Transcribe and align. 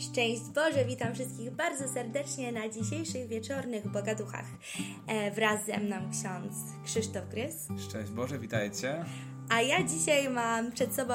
Szczęść 0.00 0.42
Boże, 0.42 0.84
witam 0.84 1.14
wszystkich 1.14 1.50
bardzo 1.50 1.88
serdecznie 1.88 2.52
na 2.52 2.68
dzisiejszych 2.68 3.28
wieczornych 3.28 3.88
Bogaduchach. 3.88 4.46
E, 5.06 5.30
wraz 5.30 5.66
ze 5.66 5.78
mną 5.78 5.96
ksiądz 5.96 6.56
Krzysztof 6.84 7.28
Grys. 7.28 7.68
Szczęść 7.88 8.12
Boże, 8.12 8.38
witajcie. 8.38 9.04
A 9.48 9.62
ja 9.62 9.82
dzisiaj 9.82 10.30
mam 10.30 10.72
przed 10.72 10.94
sobą 10.94 11.14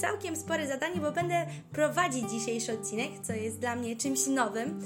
całkiem 0.00 0.36
spore 0.36 0.68
zadanie, 0.68 1.00
bo 1.00 1.12
będę 1.12 1.46
prowadzić 1.72 2.30
dzisiejszy 2.30 2.72
odcinek, 2.72 3.10
co 3.22 3.32
jest 3.32 3.58
dla 3.58 3.76
mnie 3.76 3.96
czymś 3.96 4.26
nowym. 4.26 4.80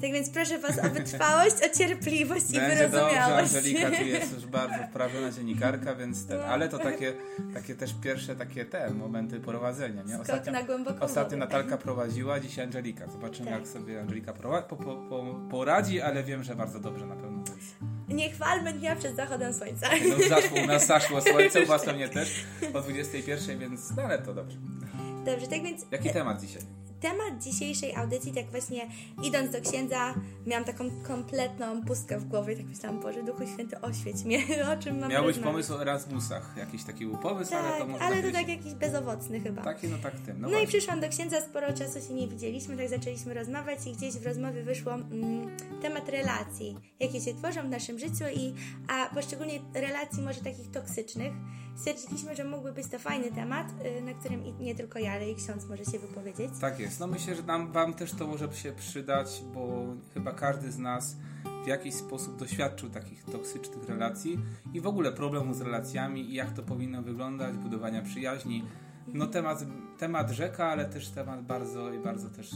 Tak 0.00 0.12
więc 0.12 0.30
proszę 0.30 0.58
Was 0.58 0.78
o 0.78 0.90
wytrwałość, 0.90 1.56
o 1.72 1.78
cierpliwość 1.78 2.50
i 2.50 2.52
Będzie 2.52 2.88
wyrozumiałość. 2.88 3.52
dobrze, 3.52 3.58
Angelika 3.58 3.90
tu 3.90 4.04
jest 4.04 4.32
już 4.34 4.46
bardzo 4.46 4.74
wprawiona 4.90 5.30
dziennikarka, 5.30 5.94
więc 5.94 6.26
ten, 6.26 6.40
ale 6.40 6.68
to 6.68 6.78
takie, 6.78 7.12
takie 7.54 7.74
też 7.74 7.94
pierwsze 8.02 8.36
takie 8.36 8.64
te 8.64 8.90
momenty 8.90 9.40
prowadzenia, 9.40 10.02
nie? 10.02 10.24
Skok 10.24 10.46
na 10.46 10.62
głęboką 10.62 11.00
ostatnio. 11.00 11.38
Natalka 11.38 11.76
prowadziła, 11.78 12.40
dzisiaj 12.40 12.64
Angelika. 12.64 13.08
Zobaczymy 13.08 13.50
Tak. 13.50 13.58
jak 13.58 13.68
sobie 13.68 14.00
Angelika 14.00 14.32
po, 14.32 14.62
po, 14.76 14.96
po, 14.96 15.34
poradzi, 15.50 16.00
ale 16.00 16.24
wiem, 16.24 16.42
że 16.42 16.54
bardzo 16.54 16.80
dobrze 16.80 17.06
na 17.06 17.16
pewno. 17.16 17.44
Nie 18.08 18.30
chwalmy 18.30 18.72
dnia 18.72 18.96
przed 18.96 19.16
zachodem 19.16 19.54
słońca. 19.54 19.86
No, 20.08 20.28
zaszło, 20.28 20.62
u 20.64 20.66
nas 20.66 20.86
zaszło 20.86 21.20
słońce, 21.20 21.62
u 21.62 21.66
was 21.66 21.84
pewnie 21.84 22.08
też 22.08 22.44
o 22.74 22.80
21, 22.80 23.58
więc 23.58 23.96
no 23.96 24.02
ale 24.02 24.18
to 24.18 24.34
dobrze. 24.34 24.58
Dobrze, 25.24 25.46
tak 25.46 25.62
więc 25.62 25.86
Jaki 25.90 26.10
temat 26.10 26.40
dzisiaj? 26.40 26.62
Temat 27.00 27.42
dzisiejszej 27.42 27.94
audycji, 27.96 28.32
tak 28.32 28.50
właśnie 28.50 28.88
idąc 29.22 29.50
do 29.52 29.60
księdza, 29.70 30.14
miałam 30.46 30.64
taką 30.64 30.84
kompletną 31.02 31.82
pustkę 31.82 32.18
w 32.18 32.24
głowie 32.24 32.56
tak 32.56 32.66
myślałam, 32.66 33.00
Boże, 33.00 33.22
Duchu 33.22 33.46
Święty, 33.54 33.80
oświeć 33.80 34.24
mnie, 34.24 34.38
o 34.78 34.82
czym 34.82 34.98
mam 35.00 35.10
Miał 35.10 35.24
być 35.24 35.36
rozmawiać. 35.36 35.52
pomysł 35.52 35.74
o 35.74 35.82
Erasmusach, 35.82 36.54
jakiś 36.56 36.84
taki 36.84 37.06
był 37.06 37.18
pomysł, 37.18 37.54
ale 37.54 37.68
to 37.72 37.78
Tak, 37.78 37.88
może 37.88 38.04
ale 38.04 38.22
to 38.22 38.32
tak 38.32 38.48
jakiś 38.48 38.74
bezowocny 38.74 39.40
chyba. 39.40 39.62
taki, 39.62 39.88
no 39.88 39.96
tak 40.02 40.20
tym. 40.20 40.40
No, 40.40 40.48
No, 40.48 40.58
i 40.60 40.66
przyszłam 40.66 41.00
do 41.00 41.08
księdza, 41.08 41.40
sporo 41.40 41.72
czasu 41.72 42.00
się 42.08 42.14
nie 42.14 42.28
widzieliśmy, 42.28 42.76
tak 42.76 42.88
zaczęliśmy 42.88 43.34
rozmawiać 43.34 43.86
i 43.86 43.92
gdzieś 43.92 44.14
w 44.14 44.26
rozmowie 44.26 44.62
wyszło 44.62 44.92
mm, 44.94 45.56
temat 45.82 46.08
relacji, 46.08 46.76
jakie 47.00 47.20
się 47.20 47.34
tworzą 47.34 47.62
w 47.62 47.68
naszym 47.70 47.98
życiu 47.98 48.24
i 48.34 48.54
a 48.88 49.14
poszczególnie 49.14 49.60
relacji 49.74 50.22
może 50.22 50.40
takich 50.40 50.70
toksycznych. 50.70 51.32
Stwierdziliśmy, 51.76 52.36
że 52.36 52.44
mógłby 52.44 52.72
być 52.72 52.86
to 52.88 52.98
fajny 52.98 53.32
temat, 53.32 53.66
y, 53.98 54.00
na 54.02 54.14
którym 54.14 54.58
nie 54.60 54.74
tylko 54.74 54.98
ja, 54.98 55.12
ale 55.12 55.30
i 55.30 55.34
ksiądz 55.34 55.66
może 55.66 55.84
się 55.84 55.98
wypowiedzieć. 55.98 56.50
Tak 56.60 56.80
jest. 56.80 56.85
No 57.00 57.06
myślę, 57.06 57.34
że 57.34 57.42
nam, 57.42 57.72
Wam 57.72 57.94
też 57.94 58.12
to 58.12 58.26
może 58.26 58.52
się 58.52 58.72
przydać, 58.72 59.42
bo 59.54 59.86
chyba 60.14 60.32
każdy 60.32 60.72
z 60.72 60.78
nas 60.78 61.16
w 61.64 61.66
jakiś 61.66 61.94
sposób 61.94 62.38
doświadczył 62.38 62.90
takich 62.90 63.24
toksycznych 63.24 63.88
relacji 63.88 64.38
i 64.74 64.80
w 64.80 64.86
ogóle 64.86 65.12
problemu 65.12 65.54
z 65.54 65.60
relacjami 65.60 66.30
i 66.30 66.34
jak 66.34 66.52
to 66.52 66.62
powinno 66.62 67.02
wyglądać, 67.02 67.56
budowania 67.56 68.02
przyjaźni. 68.02 68.64
No 69.14 69.26
temat, 69.26 69.64
temat 69.98 70.30
rzeka, 70.30 70.66
ale 70.66 70.84
też 70.84 71.08
temat 71.08 71.46
bardzo 71.46 71.92
i 71.92 71.98
bardzo 71.98 72.30
też 72.30 72.52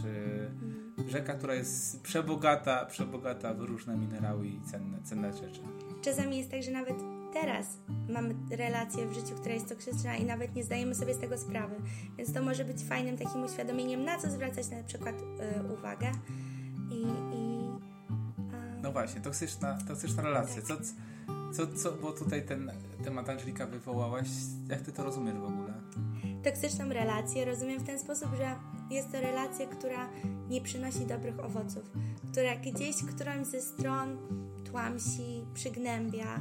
yy, 0.98 1.10
rzeka, 1.10 1.34
która 1.34 1.54
jest 1.54 2.02
przebogata, 2.02 2.86
przebogata 2.86 3.54
w 3.54 3.60
różne 3.60 3.96
minerały 3.96 4.48
i 4.48 4.60
cenne, 4.60 4.98
cenne 5.02 5.32
rzeczy. 5.32 5.60
Czasami 6.02 6.38
jest 6.38 6.50
tak, 6.50 6.62
że 6.62 6.70
nawet 6.70 7.19
teraz 7.32 7.78
mamy 8.08 8.34
relację 8.50 9.06
w 9.06 9.12
życiu, 9.12 9.34
która 9.40 9.54
jest 9.54 9.68
toksyczna 9.68 10.16
i 10.16 10.24
nawet 10.24 10.54
nie 10.54 10.64
zdajemy 10.64 10.94
sobie 10.94 11.14
z 11.14 11.18
tego 11.18 11.38
sprawy. 11.38 11.76
Więc 12.18 12.32
to 12.32 12.42
może 12.42 12.64
być 12.64 12.84
fajnym 12.84 13.18
takim 13.18 13.44
uświadomieniem, 13.44 14.04
na 14.04 14.18
co 14.18 14.30
zwracać 14.30 14.68
na 14.70 14.82
przykład 14.82 15.14
y, 15.14 15.72
uwagę. 15.72 16.12
I, 16.90 17.02
i 17.36 17.68
a, 18.52 18.82
No 18.82 18.92
właśnie, 18.92 19.20
toksyczna, 19.20 19.78
toksyczna 19.88 20.22
relacja. 20.22 20.62
Co, 20.62 20.76
co, 21.52 21.66
co, 21.66 21.92
bo 21.92 22.12
tutaj 22.12 22.46
ten 22.46 22.72
temat 23.04 23.28
Angelika 23.28 23.66
wywołałaś. 23.66 24.28
Jak 24.68 24.80
ty 24.80 24.92
to 24.92 25.04
rozumiesz 25.04 25.38
w 25.38 25.44
ogóle? 25.44 25.74
toksyczną 26.42 26.88
relację 26.88 27.44
rozumiem 27.44 27.80
w 27.80 27.86
ten 27.86 27.98
sposób, 27.98 28.28
że 28.36 28.54
jest 28.90 29.12
to 29.12 29.20
relacja, 29.20 29.66
która 29.66 30.08
nie 30.48 30.60
przynosi 30.60 31.06
dobrych 31.06 31.40
owoców, 31.40 31.90
która 32.32 32.56
gdzieś 32.56 32.96
którąś 33.14 33.46
ze 33.46 33.60
stron 33.60 34.18
tłamsi, 34.64 35.44
przygnębia, 35.54 36.40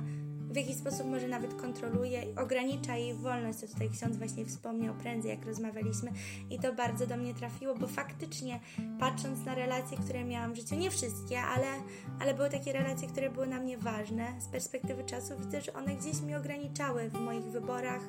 w 0.50 0.56
jakiś 0.56 0.76
sposób 0.76 1.08
może 1.08 1.28
nawet 1.28 1.54
kontroluje, 1.54 2.24
ogranicza 2.36 2.98
jej 2.98 3.14
wolność, 3.14 3.60
co 3.60 3.68
tutaj 3.68 3.90
ksiądz 3.90 4.18
właśnie 4.18 4.46
wspomniał 4.46 4.96
prędzej, 4.96 5.32
jak 5.32 5.46
rozmawialiśmy 5.46 6.12
i 6.50 6.60
to 6.60 6.74
bardzo 6.74 7.08
do 7.08 7.18
mnie 7.18 7.34
trafiło, 7.34 7.76
bo 7.76 7.88
faktycznie 7.88 8.60
patrząc 9.00 9.46
na 9.46 9.56
relacje, 9.56 9.98
które 9.98 10.24
miałam 10.24 10.54
w 10.54 10.56
życiu, 10.56 10.76
nie 10.76 10.92
wszystkie, 10.92 11.42
ale, 11.42 11.68
ale 12.20 12.34
były 12.34 12.50
takie 12.50 12.74
relacje, 12.74 13.08
które 13.08 13.30
były 13.30 13.48
na 13.48 13.60
mnie 13.60 13.78
ważne, 13.78 14.28
z 14.40 14.48
perspektywy 14.48 15.04
czasu 15.04 15.34
widzę, 15.40 15.62
że 15.62 15.74
one 15.74 15.96
gdzieś 15.96 16.22
mi 16.22 16.36
ograniczały 16.36 17.10
w 17.10 17.14
moich 17.14 17.44
wyborach, 17.44 18.02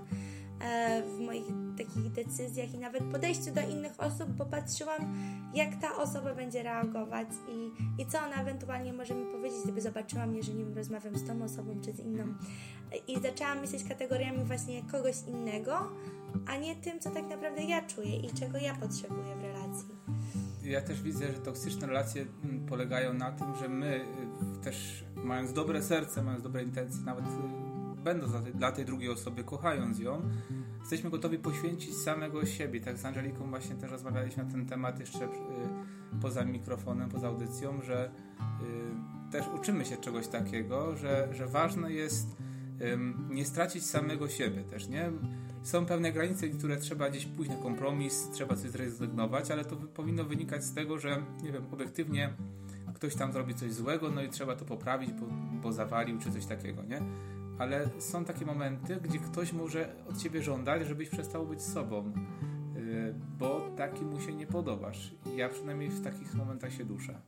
w 1.17 1.21
moich 1.21 1.47
takich 1.79 2.13
decyzjach 2.13 2.75
i 2.75 2.79
nawet 2.79 3.05
podejściu 3.05 3.55
do 3.55 3.61
innych 3.61 3.93
osób, 3.99 4.31
bo 4.31 4.47
patrzyłam, 4.47 5.15
jak 5.55 5.77
ta 5.81 5.97
osoba 5.97 6.35
będzie 6.35 6.63
reagować 6.63 7.29
i, 7.49 7.71
i 8.03 8.07
co 8.07 8.19
ona 8.19 8.43
ewentualnie 8.43 8.93
może 8.93 9.15
mi 9.15 9.25
powiedzieć, 9.33 9.59
gdyby 9.65 9.81
zobaczyła 9.81 10.27
mnie, 10.27 10.43
że 10.43 10.55
nie 10.55 10.65
wiem, 10.65 10.75
rozmawiam 10.75 11.17
z 11.17 11.27
tą 11.27 11.43
osobą 11.43 11.81
czy 11.85 11.93
z 11.93 11.99
inną. 11.99 12.25
I 13.09 13.21
zaczęłam 13.21 13.61
myśleć 13.61 13.85
kategoriami 13.85 14.45
właśnie 14.45 14.83
kogoś 14.83 15.17
innego, 15.29 15.79
a 16.47 16.57
nie 16.57 16.77
tym, 16.77 17.01
co 17.01 17.11
tak 17.11 17.29
naprawdę 17.29 17.63
ja 17.63 17.83
czuję 17.87 18.17
i 18.17 18.31
czego 18.31 18.59
ja 18.59 18.75
potrzebuję 18.75 19.37
w 19.37 19.43
relacji. 19.43 19.89
Ja 20.65 20.81
też 20.81 21.03
widzę, 21.03 21.27
że 21.27 21.39
toksyczne 21.39 21.87
relacje 21.87 22.27
mm, 22.45 22.67
polegają 22.67 23.15
na 23.15 23.33
tym, 23.33 23.47
że 23.61 23.69
my 23.69 23.97
y, 23.97 24.65
też 24.65 25.05
mając 25.17 25.53
dobre 25.53 25.83
serce, 25.83 26.23
mając 26.23 26.43
dobre 26.43 26.63
intencje, 26.63 27.05
nawet 27.05 27.25
y, 27.25 27.70
będąc 28.05 28.33
dla 28.33 28.43
tej, 28.43 28.55
dla 28.55 28.73
tej 28.73 28.85
drugiej 28.85 29.11
osoby, 29.11 29.45
kochając 29.45 29.99
ją, 29.99 30.23
jesteśmy 30.81 31.11
gotowi 31.11 31.39
poświęcić 31.39 31.97
samego 31.97 32.47
siebie. 32.47 32.81
Tak 32.81 32.99
z 32.99 33.05
Angeliką 33.05 33.51
właśnie 33.51 33.75
też 33.75 33.91
rozmawialiśmy 33.91 34.45
na 34.45 34.51
ten 34.51 34.67
temat 34.67 35.01
jeszcze 35.01 35.25
y, 35.25 35.29
poza 36.23 36.45
mikrofonem, 36.45 37.09
poza 37.09 37.29
audycją, 37.29 37.83
że 37.83 38.11
y, 39.29 39.33
też 39.33 39.45
uczymy 39.49 39.85
się 39.85 39.97
czegoś 39.97 40.29
takiego, 40.29 40.97
że, 40.97 41.29
że 41.33 41.47
ważne 41.47 41.93
jest 41.93 42.37
nie 43.31 43.45
stracić 43.45 43.87
samego 43.87 44.29
siebie 44.29 44.65
też, 44.65 44.89
nie? 44.89 45.13
Są 45.63 45.87
pewne 45.87 46.13
granice, 46.13 46.49
które 46.49 46.77
trzeba 46.77 47.11
gdzieś 47.11 47.27
pójść 47.27 47.51
na 47.51 47.57
kompromis, 47.57 48.29
trzeba 48.33 48.57
coś 48.57 48.71
zrezygnować, 48.71 49.51
ale 49.51 49.65
to 49.65 49.77
powinno 49.77 50.25
wynikać 50.25 50.65
z 50.65 50.75
tego, 50.75 50.99
że 50.99 51.23
nie 51.43 51.53
wiem, 51.53 51.65
obiektywnie 51.73 52.35
ktoś 52.95 53.15
tam 53.15 53.33
zrobi 53.33 53.55
coś 53.55 53.73
złego, 53.73 54.11
no 54.11 54.23
i 54.23 54.29
trzeba 54.29 54.57
to 54.57 54.65
poprawić, 54.65 55.13
bo, 55.13 55.27
bo 55.63 55.73
zawalił 55.73 56.19
czy 56.19 56.33
coś 56.33 56.47
takiego, 56.47 56.83
nie? 56.83 57.03
Ale 57.61 57.89
są 57.99 58.25
takie 58.25 58.47
momenty, 58.47 58.97
gdzie 58.97 59.19
ktoś 59.19 59.53
może 59.53 59.95
od 60.09 60.17
ciebie 60.17 60.43
żądać, 60.43 60.87
żebyś 60.87 61.09
przestał 61.09 61.47
być 61.47 61.63
sobą, 61.63 62.13
yy, 62.75 63.15
bo 63.39 63.71
taki 63.77 64.05
mu 64.05 64.21
się 64.21 64.33
nie 64.33 64.47
podobasz. 64.47 65.15
Ja 65.37 65.49
przynajmniej 65.49 65.89
w 65.89 66.05
takich 66.05 66.35
momentach 66.35 66.73
się 66.73 66.85
duszę. 66.85 67.21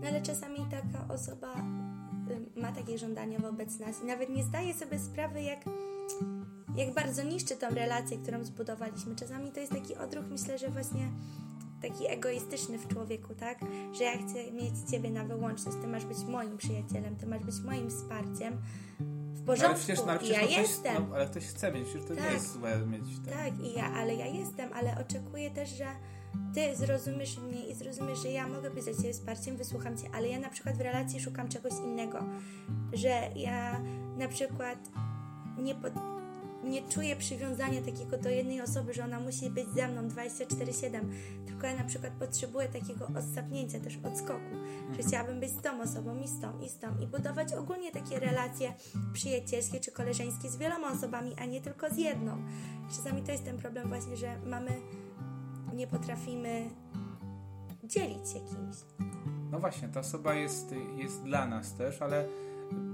No 0.00 0.08
ale 0.08 0.22
czasami 0.22 0.56
taka 0.70 1.14
osoba 1.14 1.54
y, 2.56 2.60
ma 2.60 2.72
takie 2.72 2.98
żądania 2.98 3.38
wobec 3.38 3.78
nas 3.78 4.02
i 4.02 4.06
nawet 4.06 4.28
nie 4.30 4.44
zdaje 4.44 4.74
sobie 4.74 4.98
sprawy, 4.98 5.42
jak, 5.42 5.60
jak 6.76 6.94
bardzo 6.94 7.22
niszczy 7.22 7.56
tą 7.56 7.70
relację, 7.70 8.18
którą 8.18 8.44
zbudowaliśmy. 8.44 9.16
Czasami 9.16 9.52
to 9.52 9.60
jest 9.60 9.72
taki 9.72 9.96
odruch, 9.96 10.24
myślę, 10.30 10.58
że 10.58 10.68
właśnie 10.68 11.08
taki 11.82 12.06
egoistyczny 12.06 12.78
w 12.78 12.88
człowieku, 12.88 13.34
tak? 13.34 13.58
Że 13.98 14.04
ja 14.04 14.12
chcę 14.12 14.52
mieć 14.52 14.74
Ciebie 14.90 15.10
na 15.10 15.24
wyłączność, 15.24 15.78
Ty 15.80 15.88
masz 15.88 16.04
być 16.04 16.18
moim 16.28 16.56
przyjacielem, 16.56 17.16
Ty 17.16 17.26
masz 17.26 17.44
być 17.44 17.60
moim 17.60 17.90
wsparciem. 17.90 18.56
Porządku, 19.48 19.66
ale 19.66 19.78
przecież, 19.78 19.98
no, 19.98 20.10
ale 20.10 20.18
przecież 20.18 20.36
ja 20.36 20.42
no, 20.42 20.46
ktoś, 20.48 20.58
jestem. 20.58 21.06
No, 21.08 21.14
ale 21.14 21.26
ktoś 21.26 21.44
chce 21.44 21.72
mieć, 21.72 21.84
przecież 21.88 22.08
to 22.08 22.14
Tak. 22.14 22.24
nie 22.24 22.30
jest 22.30 22.52
złe 22.52 22.86
mieć 22.86 23.04
ten. 23.24 23.34
Tak, 23.34 23.58
i 23.60 23.72
ja, 23.72 23.92
ale 23.94 24.14
ja 24.14 24.26
jestem, 24.26 24.72
ale 24.72 24.98
oczekuję 25.00 25.50
też, 25.50 25.70
że 25.70 25.86
ty 26.54 26.76
zrozumiesz 26.76 27.38
mnie 27.38 27.66
i 27.66 27.74
zrozumiesz, 27.74 28.18
że 28.18 28.28
ja 28.28 28.48
mogę 28.48 28.70
być 28.70 28.84
dla 28.84 28.94
ciebie 28.94 29.12
wsparciem, 29.12 29.56
wysłucham 29.56 29.98
cię, 29.98 30.08
ale 30.14 30.28
ja 30.28 30.40
na 30.40 30.48
przykład 30.48 30.76
w 30.76 30.80
relacji 30.80 31.20
szukam 31.20 31.48
czegoś 31.48 31.72
innego, 31.72 32.24
że 32.92 33.30
ja 33.36 33.80
na 34.16 34.28
przykład 34.28 34.78
nie, 35.58 35.74
pod, 35.74 35.92
nie 36.68 36.82
czuję 36.88 37.16
przywiązania 37.16 37.82
takiego 37.82 38.18
do 38.18 38.28
jednej 38.28 38.60
osoby, 38.60 38.94
że 38.94 39.04
ona 39.04 39.20
musi 39.20 39.50
być 39.50 39.68
ze 39.68 39.88
mną 39.88 40.08
24-7, 40.08 41.00
tylko 41.46 41.66
ja 41.66 41.76
na 41.76 41.84
przykład 41.84 42.12
potrzebuję 42.12 42.68
takiego 42.68 43.08
odsapnięcia, 43.18 43.80
też 43.80 43.98
odskoku, 44.04 44.54
że 44.96 45.02
chciałabym 45.08 45.40
być 45.40 45.50
z 45.50 45.62
tą 45.62 45.80
osobą 45.80 46.20
i 46.20 46.28
z 46.28 46.40
tą 46.40 46.60
i 46.60 46.68
z 46.68 46.78
tą 46.78 46.98
i 46.98 47.06
budować 47.06 47.52
ogólnie 47.52 47.92
takie 47.92 48.20
relacje 48.20 48.72
przyjacielskie 49.12 49.80
czy 49.80 49.92
koleżeńskie 49.92 50.48
z 50.48 50.56
wieloma 50.56 50.92
osobami, 50.92 51.34
a 51.38 51.44
nie 51.44 51.60
tylko 51.60 51.90
z 51.90 51.96
jedną. 51.96 52.42
Czasami 52.96 53.22
to 53.22 53.32
jest 53.32 53.44
ten 53.44 53.58
problem 53.58 53.88
właśnie, 53.88 54.16
że 54.16 54.38
mamy, 54.46 54.70
nie 55.74 55.86
potrafimy 55.86 56.70
dzielić 57.84 58.30
się 58.30 58.40
kimś. 58.40 58.76
No 59.50 59.58
właśnie, 59.58 59.88
ta 59.88 60.00
osoba 60.00 60.34
jest, 60.34 60.74
jest 60.96 61.22
dla 61.22 61.46
nas 61.46 61.74
też, 61.74 62.02
ale 62.02 62.28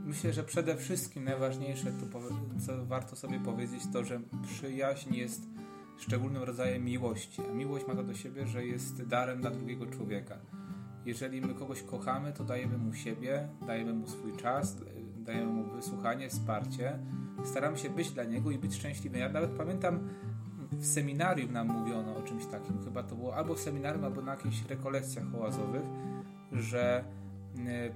myślę, 0.05 0.33
że 0.33 0.45
przede 0.45 0.77
wszystkim 0.77 1.25
najważniejsze, 1.25 1.93
powie- 2.13 2.61
co 2.67 2.87
warto 2.87 3.17
sobie 3.17 3.41
powiedzieć, 3.41 3.83
to, 3.93 4.05
że 4.05 4.21
przyjaźń 4.47 5.15
jest 5.15 5.43
szczególnym 5.99 6.43
rodzajem 6.43 6.85
miłości. 6.85 7.43
A 7.51 7.55
miłość 7.55 7.87
ma 7.87 7.95
to 7.95 8.03
do 8.03 8.15
siebie, 8.15 8.47
że 8.47 8.67
jest 8.67 9.07
darem 9.07 9.41
dla 9.41 9.51
drugiego 9.51 9.87
człowieka. 9.87 10.39
Jeżeli 11.07 11.41
my 11.41 11.55
kogoś 11.55 11.83
kochamy, 11.83 12.33
to 12.33 12.45
dajemy 12.45 12.79
mu 12.79 12.95
siebie, 12.95 13.49
dajemy 13.67 13.93
mu 13.93 14.07
swój 14.07 14.37
czas, 14.37 14.77
dajemy 15.17 15.53
mu 15.53 15.65
wysłuchanie, 15.65 16.29
wsparcie. 16.29 16.99
Staramy 17.45 17.79
się 17.79 17.91
być 17.91 18.11
dla 18.11 18.25
niego 18.25 18.51
i 18.51 18.59
być 18.59 18.75
szczęśliwym. 18.75 19.21
Ja 19.21 19.29
nawet 19.29 19.51
pamiętam 19.51 20.09
w 20.73 20.87
seminarium 20.87 21.53
nam 21.53 21.69
mówiono 21.69 22.17
o 22.17 22.23
czymś 22.23 22.47
takim. 22.47 22.79
Chyba 22.85 23.03
to 23.03 23.17
było 23.17 23.37
albo 23.37 23.55
w 23.55 23.61
seminarium, 23.61 24.05
albo 24.05 24.23
na 24.23 24.33
jakichś 24.33 24.65
rekolekcjach 24.69 25.35
oazowych, 25.35 25.83
że 26.53 27.05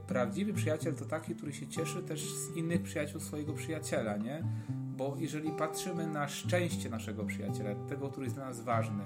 prawdziwy 0.06 0.52
przyjaciel 0.52 0.94
to 0.94 1.04
taki, 1.04 1.34
który 1.34 1.52
się 1.52 1.66
cieszy 1.66 2.02
też 2.02 2.34
z 2.34 2.56
innych 2.56 2.82
przyjaciół 2.82 3.20
swojego 3.20 3.52
przyjaciela, 3.52 4.16
nie? 4.16 4.44
Bo 4.96 5.16
jeżeli 5.18 5.50
patrzymy 5.50 6.06
na 6.06 6.28
szczęście 6.28 6.90
naszego 6.90 7.24
przyjaciela, 7.24 7.70
tego, 7.88 8.08
który 8.08 8.26
jest 8.26 8.36
dla 8.36 8.44
nas 8.44 8.60
ważny, 8.60 9.04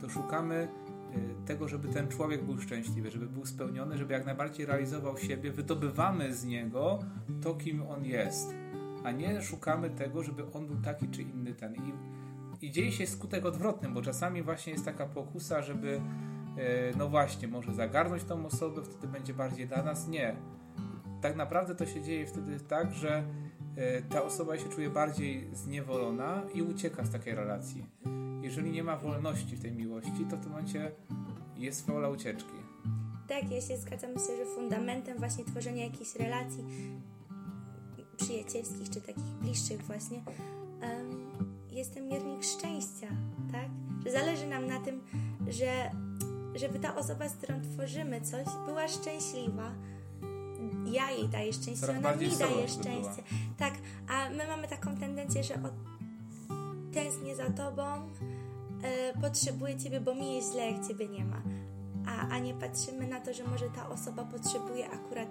to 0.00 0.08
szukamy 0.08 0.54
e, 0.54 1.46
tego, 1.46 1.68
żeby 1.68 1.88
ten 1.88 2.08
człowiek 2.08 2.44
był 2.44 2.60
szczęśliwy, 2.60 3.10
żeby 3.10 3.26
był 3.26 3.46
spełniony, 3.46 3.98
żeby 3.98 4.12
jak 4.12 4.26
najbardziej 4.26 4.66
realizował 4.66 5.18
siebie, 5.18 5.50
wydobywamy 5.50 6.34
z 6.34 6.44
niego 6.44 6.98
to, 7.42 7.54
kim 7.54 7.82
on 7.82 8.04
jest, 8.04 8.54
a 9.04 9.10
nie 9.10 9.42
szukamy 9.42 9.90
tego, 9.90 10.22
żeby 10.22 10.52
on 10.52 10.66
był 10.66 10.76
taki 10.76 11.08
czy 11.08 11.22
inny 11.22 11.54
ten. 11.54 11.74
I, 11.74 11.92
i 12.66 12.70
dzieje 12.70 12.92
się 12.92 13.06
skutek 13.06 13.46
odwrotny, 13.46 13.88
bo 13.88 14.02
czasami 14.02 14.42
właśnie 14.42 14.72
jest 14.72 14.84
taka 14.84 15.06
pokusa, 15.06 15.62
żeby 15.62 15.88
e, 15.90 16.31
no 16.96 17.08
właśnie, 17.08 17.48
może 17.48 17.74
zagarnąć 17.74 18.24
tą 18.24 18.46
osobę, 18.46 18.82
wtedy 18.84 19.08
będzie 19.08 19.34
bardziej 19.34 19.66
dla 19.66 19.82
nas. 19.82 20.08
Nie. 20.08 20.36
Tak 21.20 21.36
naprawdę 21.36 21.74
to 21.74 21.86
się 21.86 22.02
dzieje 22.02 22.26
wtedy 22.26 22.60
tak, 22.60 22.94
że 22.94 23.24
e, 23.76 24.02
ta 24.02 24.22
osoba 24.22 24.58
się 24.58 24.68
czuje 24.68 24.90
bardziej 24.90 25.48
zniewolona 25.52 26.42
i 26.54 26.62
ucieka 26.62 27.04
z 27.04 27.10
takiej 27.10 27.34
relacji. 27.34 27.86
Jeżeli 28.42 28.70
nie 28.70 28.84
ma 28.84 28.96
wolności 28.96 29.56
w 29.56 29.62
tej 29.62 29.72
miłości, 29.72 30.26
to 30.30 30.36
w 30.36 30.40
tym 30.40 30.50
momencie 30.50 30.92
jest 31.56 31.86
wola 31.86 32.08
ucieczki. 32.08 32.54
Tak, 33.28 33.50
ja 33.50 33.60
się 33.60 33.76
zgadzam. 33.76 34.10
Myślę, 34.10 34.36
że 34.36 34.46
fundamentem 34.46 35.18
właśnie 35.18 35.44
tworzenia 35.44 35.84
jakichś 35.84 36.16
relacji 36.16 36.64
przyjacielskich 38.16 38.90
czy 38.90 39.00
takich 39.00 39.24
bliższych 39.24 39.82
właśnie 39.82 40.22
jest 41.72 41.94
ten 41.94 42.08
miernik 42.08 42.44
szczęścia, 42.44 43.06
tak? 43.52 43.66
Że 44.04 44.12
zależy 44.12 44.46
nam 44.46 44.66
na 44.66 44.80
tym, 44.80 45.00
że 45.48 45.90
żeby 46.54 46.78
ta 46.78 46.96
osoba, 46.96 47.28
z 47.28 47.32
którą 47.32 47.60
tworzymy 47.60 48.20
coś, 48.20 48.46
była 48.66 48.88
szczęśliwa. 48.88 49.70
Ja 50.92 51.10
jej 51.10 51.28
daję 51.28 51.52
szczęście, 51.52 51.86
Coraz 51.86 51.98
ona 51.98 52.16
mi 52.16 52.28
daje 52.28 52.62
by 52.62 52.68
szczęście. 52.68 53.22
Tak, 53.58 53.74
a 54.08 54.30
my 54.30 54.46
mamy 54.46 54.68
taką 54.68 54.96
tendencję, 54.96 55.44
że 55.44 55.54
o, 55.54 55.68
tęsknię 56.94 57.36
za 57.36 57.50
tobą, 57.50 57.82
e, 58.82 59.20
potrzebuję 59.20 59.78
ciebie, 59.78 60.00
bo 60.00 60.14
mi 60.14 60.34
jest 60.34 60.52
źle, 60.52 60.70
jak 60.70 60.88
ciebie 60.88 61.08
nie 61.08 61.24
ma. 61.24 61.42
A, 62.06 62.28
a 62.28 62.38
nie 62.38 62.54
patrzymy 62.54 63.06
na 63.06 63.20
to, 63.20 63.34
że 63.34 63.44
może 63.44 63.70
ta 63.70 63.88
osoba 63.88 64.24
potrzebuje 64.24 64.90
akurat 64.90 65.28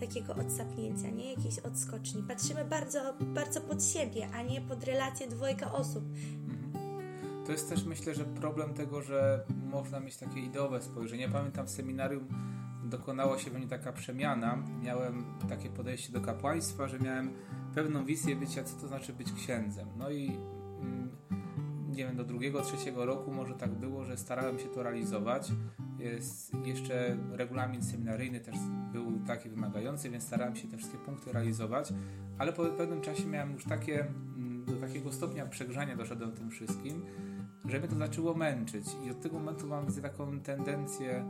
takiego 0.00 0.34
odsapnięcia, 0.34 1.10
nie 1.10 1.34
jakiejś 1.34 1.58
odskoczni. 1.58 2.22
Patrzymy 2.22 2.64
bardzo, 2.64 3.14
bardzo 3.20 3.60
pod 3.60 3.84
siebie, 3.84 4.28
a 4.34 4.42
nie 4.42 4.60
pod 4.60 4.84
relację 4.84 5.28
dwojga 5.28 5.72
osób. 5.72 6.04
To 7.46 7.52
jest 7.52 7.68
też 7.68 7.84
myślę, 7.84 8.14
że 8.14 8.24
problem 8.24 8.74
tego, 8.74 9.02
że 9.02 9.44
można 9.70 10.00
mieć 10.00 10.16
takie 10.16 10.40
ideowe 10.40 10.82
spojrzenie. 10.82 11.28
Pamiętam 11.28 11.66
w 11.66 11.70
seminarium 11.70 12.28
dokonała 12.84 13.38
się 13.38 13.50
we 13.50 13.58
mnie 13.58 13.68
taka 13.68 13.92
przemiana. 13.92 14.58
Miałem 14.82 15.24
takie 15.48 15.68
podejście 15.70 16.12
do 16.12 16.20
kapłaństwa, 16.20 16.88
że 16.88 16.98
miałem 16.98 17.32
pewną 17.74 18.04
wizję 18.04 18.36
bycia, 18.36 18.64
co 18.64 18.80
to 18.80 18.88
znaczy 18.88 19.12
być 19.12 19.32
księdzem. 19.32 19.88
No 19.96 20.10
i 20.10 20.26
mm, 20.80 21.10
nie 21.88 22.04
wiem, 22.06 22.16
do 22.16 22.24
drugiego, 22.24 22.62
trzeciego 22.62 23.06
roku 23.06 23.32
może 23.32 23.54
tak 23.54 23.70
było, 23.70 24.04
że 24.04 24.16
starałem 24.16 24.58
się 24.58 24.68
to 24.68 24.82
realizować. 24.82 25.52
Jest 25.98 26.52
jeszcze 26.64 27.16
regulamin 27.30 27.82
seminaryjny 27.82 28.40
też 28.40 28.56
był 28.92 29.20
taki 29.26 29.48
wymagający, 29.48 30.10
więc 30.10 30.24
starałem 30.24 30.56
się 30.56 30.68
te 30.68 30.76
wszystkie 30.76 30.98
punkty 30.98 31.32
realizować, 31.32 31.92
ale 32.38 32.52
po 32.52 32.64
pewnym 32.64 33.00
czasie 33.00 33.26
miałem 33.26 33.52
już 33.52 33.64
takie, 33.64 34.00
mm, 34.00 34.64
do 34.64 34.72
takiego 34.72 35.12
stopnia 35.12 35.46
przegrzania 35.46 35.96
doszedłem 35.96 36.32
tym 36.32 36.50
wszystkim, 36.50 37.02
że 37.64 37.78
mnie 37.78 37.88
to 37.88 37.96
zaczęło 37.96 38.34
męczyć 38.34 38.86
i 39.06 39.10
od 39.10 39.20
tego 39.20 39.38
momentu 39.38 39.66
mam 39.66 39.86
taką 39.86 40.40
tendencję 40.40 41.24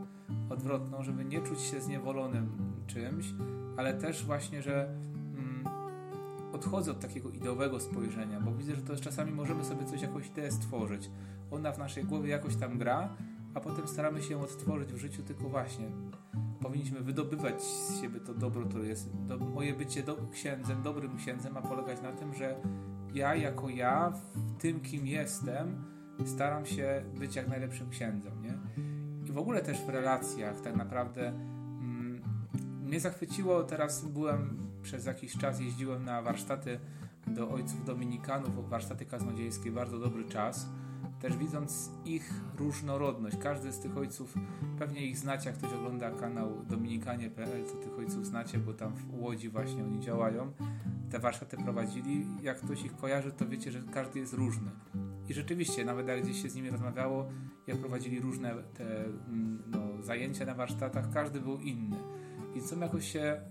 odwrotną, 0.49 1.03
żeby 1.03 1.25
nie 1.25 1.41
czuć 1.41 1.61
się 1.61 1.81
zniewolonym 1.81 2.57
czymś, 2.87 3.33
ale 3.77 3.93
też 3.93 4.25
właśnie, 4.25 4.61
że 4.61 4.87
mm, 4.87 5.63
odchodzę 6.53 6.91
od 6.91 6.99
takiego 6.99 7.29
ideowego 7.29 7.79
spojrzenia, 7.79 8.39
bo 8.39 8.51
widzę, 8.51 8.75
że 8.75 8.81
to 8.81 8.95
czasami 8.95 9.31
możemy 9.31 9.63
sobie 9.63 9.85
coś, 9.85 10.01
jakąś 10.01 10.27
ideę 10.27 10.51
stworzyć. 10.51 11.09
Ona 11.51 11.71
w 11.71 11.77
naszej 11.77 12.03
głowie 12.03 12.29
jakoś 12.29 12.55
tam 12.55 12.77
gra, 12.77 13.09
a 13.53 13.59
potem 13.59 13.87
staramy 13.87 14.21
się 14.21 14.33
ją 14.33 14.41
odtworzyć 14.41 14.93
w 14.93 14.97
życiu, 14.97 15.23
tylko 15.23 15.49
właśnie 15.49 15.91
powinniśmy 16.61 17.01
wydobywać 17.01 17.63
z 17.63 18.01
siebie 18.01 18.19
to 18.19 18.33
dobro, 18.33 18.65
które 18.65 18.87
jest. 18.87 19.15
Do, 19.15 19.37
moje 19.37 19.73
bycie 19.73 20.03
do, 20.03 20.17
księdzem, 20.31 20.83
dobrym 20.83 21.17
księdzem 21.17 21.53
ma 21.53 21.61
polegać 21.61 22.01
na 22.01 22.11
tym, 22.11 22.33
że 22.33 22.55
ja 23.13 23.35
jako 23.35 23.69
ja, 23.69 24.11
w 24.35 24.61
tym 24.61 24.79
kim 24.79 25.07
jestem, 25.07 25.92
staram 26.25 26.65
się 26.65 27.03
być 27.19 27.35
jak 27.35 27.47
najlepszym 27.47 27.89
księdzem, 27.89 28.33
nie? 28.41 28.57
I 29.29 29.31
w 29.31 29.37
ogóle 29.37 29.61
też 29.61 29.81
w 29.81 29.89
relacjach 29.89 30.61
tak 30.61 30.75
naprawdę 30.75 31.27
mm, 31.27 32.21
mnie 32.83 32.99
zachwyciło, 32.99 33.63
teraz 33.63 34.05
byłem 34.05 34.57
przez 34.81 35.05
jakiś 35.05 35.37
czas, 35.37 35.59
jeździłem 35.59 36.05
na 36.05 36.21
warsztaty 36.21 36.79
do 37.27 37.49
ojców 37.49 37.85
dominikanów, 37.85 38.69
warsztaty 38.69 39.05
kaznodziejskie, 39.05 39.71
bardzo 39.71 39.99
dobry 39.99 40.25
czas 40.25 40.69
też 41.23 41.37
widząc 41.37 41.91
ich 42.05 42.33
różnorodność. 42.57 43.37
Każdy 43.37 43.71
z 43.71 43.79
tych 43.79 43.97
ojców, 43.97 44.33
pewnie 44.79 45.05
ich 45.05 45.17
znacie, 45.17 45.49
jak 45.49 45.57
ktoś 45.57 45.73
ogląda 45.73 46.11
kanał 46.11 46.65
dominikanie.pl, 46.69 47.65
to 47.65 47.73
tych 47.73 47.99
ojców 47.99 48.25
znacie, 48.25 48.57
bo 48.57 48.73
tam 48.73 48.93
w 48.93 49.21
Łodzi 49.21 49.49
właśnie 49.49 49.83
oni 49.83 49.99
działają. 49.99 50.51
Te 51.11 51.19
warsztaty 51.19 51.57
prowadzili. 51.57 52.27
Jak 52.41 52.57
ktoś 52.57 52.85
ich 52.85 52.95
kojarzy, 52.95 53.31
to 53.31 53.47
wiecie, 53.47 53.71
że 53.71 53.81
każdy 53.93 54.19
jest 54.19 54.33
różny. 54.33 54.71
I 55.29 55.33
rzeczywiście, 55.33 55.85
nawet 55.85 56.07
jak 56.07 56.23
gdzieś 56.23 56.41
się 56.41 56.49
z 56.49 56.55
nimi 56.55 56.69
rozmawiało, 56.69 57.29
jak 57.67 57.77
prowadzili 57.77 58.19
różne 58.19 58.55
te 58.73 59.05
mm, 59.05 59.63
no, 59.71 60.03
zajęcia 60.03 60.45
na 60.45 60.53
warsztatach, 60.53 61.09
każdy 61.13 61.39
był 61.39 61.57
inny. 61.57 61.97
I 62.55 62.61
co 62.61 62.75
jakoś 62.75 63.11
się 63.11 63.41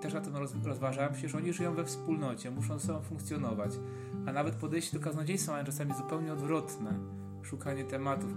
też 0.00 0.14
o 0.14 0.20
tym 0.20 0.34
rozważałem, 0.64 1.12
przecież 1.12 1.34
oni 1.34 1.52
żyją 1.52 1.74
we 1.74 1.84
wspólnocie, 1.84 2.50
muszą 2.50 2.78
sobą 2.78 3.02
funkcjonować. 3.02 3.70
A 4.26 4.32
nawet 4.32 4.54
podejście 4.54 4.98
do 4.98 5.04
kaznodziejstwa 5.04 5.52
mają 5.52 5.64
czasami 5.64 5.94
zupełnie 5.94 6.32
odwrotne. 6.32 6.98
Szukanie 7.42 7.84
tematów 7.84 8.36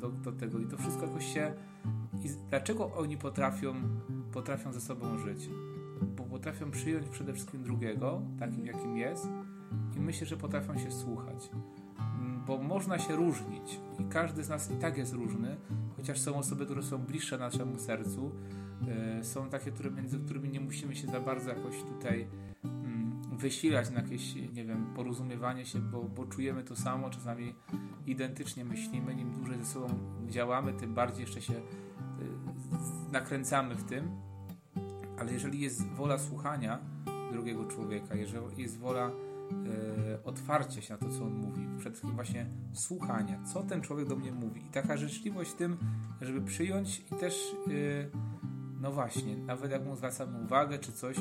do, 0.00 0.08
do 0.08 0.32
tego 0.32 0.58
i 0.58 0.66
to 0.66 0.76
wszystko 0.76 1.06
jakoś 1.06 1.34
się... 1.34 1.54
I 2.22 2.28
dlaczego 2.50 2.94
oni 2.94 3.16
potrafią, 3.16 3.74
potrafią 4.32 4.72
ze 4.72 4.80
sobą 4.80 5.18
żyć? 5.18 5.48
Bo 6.16 6.24
potrafią 6.24 6.70
przyjąć 6.70 7.08
przede 7.08 7.32
wszystkim 7.32 7.62
drugiego, 7.62 8.22
takim 8.38 8.66
jakim 8.66 8.96
jest 8.96 9.28
i 9.96 10.00
myślę, 10.00 10.26
że 10.26 10.36
potrafią 10.36 10.78
się 10.78 10.92
słuchać. 10.92 11.50
Bo 12.46 12.58
można 12.58 12.98
się 12.98 13.16
różnić. 13.16 13.80
I 13.98 14.04
każdy 14.04 14.44
z 14.44 14.48
nas 14.48 14.70
i 14.70 14.76
tak 14.76 14.98
jest 14.98 15.12
różny, 15.12 15.56
chociaż 15.96 16.20
są 16.20 16.36
osoby, 16.36 16.64
które 16.64 16.82
są 16.82 16.98
bliższe 16.98 17.38
naszemu 17.38 17.78
sercu, 17.78 18.32
E, 18.88 19.24
są 19.24 19.48
takie, 19.50 19.70
które, 19.70 19.90
między 19.90 20.18
którymi 20.18 20.48
nie 20.48 20.60
musimy 20.60 20.96
się 20.96 21.06
za 21.06 21.20
bardzo 21.20 21.50
jakoś 21.50 21.82
tutaj 21.82 22.26
mm, 22.64 23.22
wysilać 23.32 23.90
na 23.90 24.00
jakieś, 24.00 24.34
nie 24.34 24.64
wiem, 24.64 24.86
porozumiewanie 24.96 25.66
się, 25.66 25.78
bo, 25.78 26.02
bo 26.02 26.26
czujemy 26.26 26.64
to 26.64 26.76
samo, 26.76 27.10
czasami 27.10 27.54
identycznie 28.06 28.64
myślimy, 28.64 29.12
im 29.12 29.32
dłużej 29.32 29.58
ze 29.58 29.64
sobą 29.64 29.88
działamy, 30.28 30.72
tym 30.72 30.94
bardziej 30.94 31.20
jeszcze 31.20 31.42
się 31.42 31.54
e, 31.54 31.62
nakręcamy 33.12 33.74
w 33.74 33.84
tym, 33.84 34.08
ale 35.18 35.32
jeżeli 35.32 35.60
jest 35.60 35.86
wola 35.90 36.18
słuchania 36.18 36.78
drugiego 37.32 37.64
człowieka, 37.64 38.14
jeżeli 38.14 38.62
jest 38.62 38.78
wola 38.78 39.10
e, 39.50 40.24
otwarcia 40.24 40.82
się 40.82 40.94
na 40.94 40.98
to, 40.98 41.08
co 41.18 41.24
on 41.24 41.34
mówi, 41.34 41.66
przede 41.78 41.90
wszystkim 41.90 42.14
właśnie 42.14 42.46
słuchania, 42.72 43.42
co 43.52 43.62
ten 43.62 43.80
człowiek 43.80 44.08
do 44.08 44.16
mnie 44.16 44.32
mówi 44.32 44.66
i 44.66 44.70
taka 44.70 44.96
życzliwość 44.96 45.50
w 45.50 45.54
tym, 45.54 45.76
żeby 46.20 46.40
przyjąć 46.40 47.00
i 47.12 47.14
też 47.14 47.56
no 48.84 48.92
właśnie, 48.92 49.36
nawet 49.36 49.70
jak 49.70 49.84
mu 49.86 49.96
zwracamy 49.96 50.44
uwagę 50.44 50.78
czy 50.78 50.92
coś, 50.92 51.16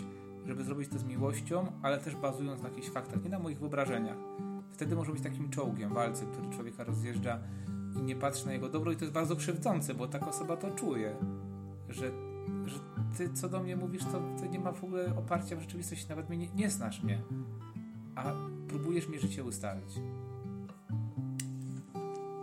żeby 0.46 0.64
zrobić 0.64 0.90
to 0.90 1.00
z 1.00 1.04
miłością, 1.04 1.72
ale 1.82 1.98
też 1.98 2.16
bazując 2.16 2.62
na 2.62 2.70
jakichś 2.70 2.90
faktach, 2.90 3.24
nie 3.24 3.30
na 3.30 3.40
moich 3.40 3.60
wyobrażeniach. 3.60 4.18
Wtedy 4.72 4.96
może 4.96 5.12
być 5.12 5.24
takim 5.24 5.50
czołgiem, 5.50 5.94
walcem, 5.94 6.32
który 6.32 6.50
człowieka 6.50 6.84
rozjeżdża 6.84 7.40
i 8.00 8.04
nie 8.04 8.16
patrzy 8.16 8.46
na 8.46 8.54
jego 8.54 8.70
dobro 8.70 8.92
i 8.92 8.96
to 8.96 9.06
jest 9.06 9.14
bardzo 9.14 9.36
krzywdzące, 9.36 9.94
bo 9.94 10.08
taka 10.08 10.28
osoba 10.28 10.58
to 10.58 10.72
czuje, 10.72 11.16
że, 11.90 12.12
że 12.66 12.80
ty 13.18 13.34
co 13.34 13.50
do 13.50 13.64
mnie 13.64 13.76
mówisz, 13.76 14.04
to, 14.04 14.22
to 14.40 14.46
nie 14.46 14.60
ma 14.60 14.72
w 14.72 14.84
ogóle 14.84 15.18
oparcia 15.18 15.56
w 15.56 15.62
rzeczywistości, 15.62 16.10
nawet 16.10 16.30
mnie 16.30 16.38
nie, 16.38 16.50
nie 16.56 16.70
znasz 16.70 17.04
mnie, 17.04 17.22
a 18.16 18.34
próbujesz 18.68 19.08
mi 19.08 19.20
życie 19.20 19.44
ustalić. 19.44 19.94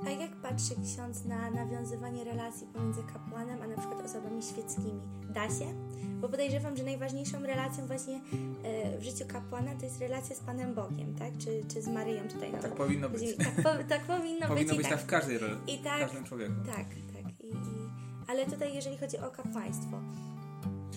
A 0.06 0.10
jak 0.10 0.36
patrzy 0.36 0.74
ksiądz 0.74 1.24
na 1.24 1.50
nawiązywanie 1.50 2.24
relacji 2.24 2.66
pomiędzy 2.66 3.02
kapłanem 3.02 3.62
a 3.62 3.66
na 3.66 3.76
przykład 3.76 4.04
osobami 4.04 4.42
świeckimi? 4.42 5.00
Da 5.28 5.48
się? 5.48 5.74
Bo 6.20 6.28
podejrzewam, 6.28 6.76
że 6.76 6.84
najważniejszą 6.84 7.42
relacją 7.42 7.86
właśnie 7.86 8.20
e, 8.64 8.98
w 8.98 9.02
życiu 9.02 9.24
kapłana 9.28 9.74
to 9.74 9.84
jest 9.84 10.00
relacja 10.00 10.36
z 10.36 10.40
Panem 10.40 10.74
Bogiem, 10.74 11.14
tak? 11.14 11.38
Czy, 11.38 11.62
czy 11.74 11.82
z 11.82 11.88
Maryją 11.88 12.28
tutaj. 12.28 12.52
Tak 12.62 12.74
powinno 12.74 13.08
być. 13.08 13.36
Tak, 13.36 13.54
po, 13.56 13.84
tak 13.88 14.04
powinno, 14.04 14.48
powinno 14.54 14.74
być. 14.74 14.78
być 14.78 14.88
tak 14.88 15.00
w 15.00 15.06
każdej 15.06 15.38
relacji, 15.38 15.78
tak, 15.78 15.98
w 15.98 16.00
każdym 16.00 16.24
człowieku. 16.24 16.54
Tak, 16.66 16.76
tak. 16.76 17.40
I, 17.40 17.46
i, 17.46 17.54
ale 18.26 18.46
tutaj 18.46 18.74
jeżeli 18.74 18.98
chodzi 18.98 19.18
o 19.18 19.30
kapłaństwo, 19.30 20.00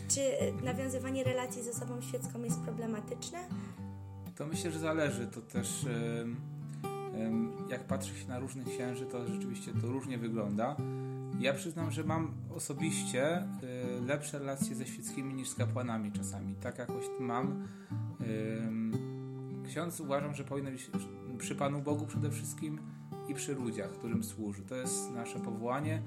czy 0.08 0.22
e, 0.22 0.52
nawiązywanie 0.52 1.24
relacji 1.24 1.64
z 1.64 1.68
osobą 1.68 2.02
świecką 2.02 2.44
jest 2.44 2.60
problematyczne? 2.60 3.40
To 4.36 4.48
myślę, 4.48 4.72
że 4.72 4.80
zależy. 4.80 5.28
To 5.28 5.42
też... 5.42 5.86
Jak 7.70 7.88
patrzy 7.88 8.16
się 8.16 8.28
na 8.28 8.40
różnych 8.40 8.68
księży, 8.68 9.06
to 9.06 9.28
rzeczywiście 9.28 9.72
to 9.82 9.88
różnie 9.88 10.18
wygląda. 10.18 10.76
Ja 11.40 11.54
przyznam, 11.54 11.92
że 11.92 12.04
mam 12.04 12.32
osobiście 12.56 13.42
y, 13.42 14.06
lepsze 14.06 14.40
relacje 14.40 14.76
ze 14.76 14.86
świeckimi 14.86 15.34
niż 15.34 15.50
z 15.50 15.56
kapłanami 15.56 16.12
czasami. 16.12 16.56
Tak 16.56 16.78
jakoś 16.78 17.06
mam. 17.20 17.68
Ksiądz 19.68 20.00
uważam, 20.00 20.34
że 20.34 20.44
powinien 20.44 20.74
być 20.74 20.92
przy 21.38 21.56
Panu 21.56 21.82
Bogu 21.82 22.06
przede 22.06 22.32
wszystkim 22.32 22.80
i 23.28 23.34
przy 23.34 23.56
ludziach, 23.56 23.92
którym 23.92 24.24
służy. 24.24 24.62
To 24.62 24.76
jest 24.76 25.12
nasze 25.12 25.40
powołanie, 25.40 26.02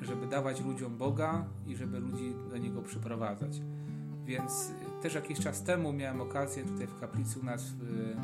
żeby 0.00 0.26
dawać 0.26 0.60
ludziom 0.60 0.98
Boga 0.98 1.44
i 1.66 1.76
żeby 1.76 2.00
ludzi 2.00 2.34
do 2.50 2.56
Niego 2.56 2.82
przyprowadzać. 2.82 3.60
Więc 4.32 4.72
też 5.02 5.14
jakiś 5.14 5.40
czas 5.40 5.62
temu 5.62 5.92
miałem 5.92 6.20
okazję 6.20 6.64
tutaj 6.64 6.86
w 6.86 7.00
kaplicy 7.00 7.40
u 7.40 7.44
nas 7.44 7.70
w, 7.70 7.82
y, 7.82 8.16